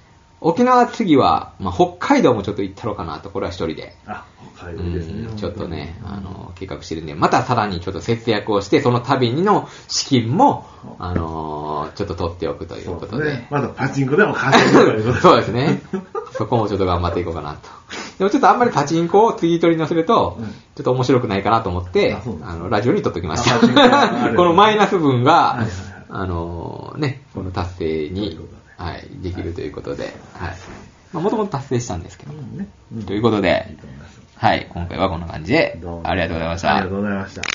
[0.46, 0.54] はい。
[0.54, 3.96] 沖縄次は、まあ、北海道もちょっと行ったろうかなと、これは一人で。
[4.06, 4.26] あ、
[4.56, 5.34] 北海う道ですね。
[5.34, 10.66] んちょっとね、あの、計画してるんで、またさらにちょっと節約をして、その旅にの資金も、
[11.00, 13.26] あのーちょっと取っておくということで。
[13.26, 13.48] ですね。
[13.50, 15.12] まだパチンコでも稼いで。
[15.22, 15.82] そうですね。
[16.32, 17.70] そこもちょっと頑張っていこうかなと。
[18.18, 24.28] でもちょっとあんまりパチンコを次取り乗せるとうん、ちょっと面白くないかなと思ってうなん、あの、ラジオに取っときました。
[24.28, 25.70] る このマイナス分がはいはいはい、
[26.10, 28.40] あのーね、この達成に
[28.78, 30.54] はい、できるということで、はい。
[31.14, 32.34] まあ、もともと達成したんですけど。
[32.34, 32.68] うんね。
[32.94, 33.76] うんということで。
[34.36, 36.96] はい、今回はこんな感じでありがとうございましたありがと。
[36.96, 37.55] うございました。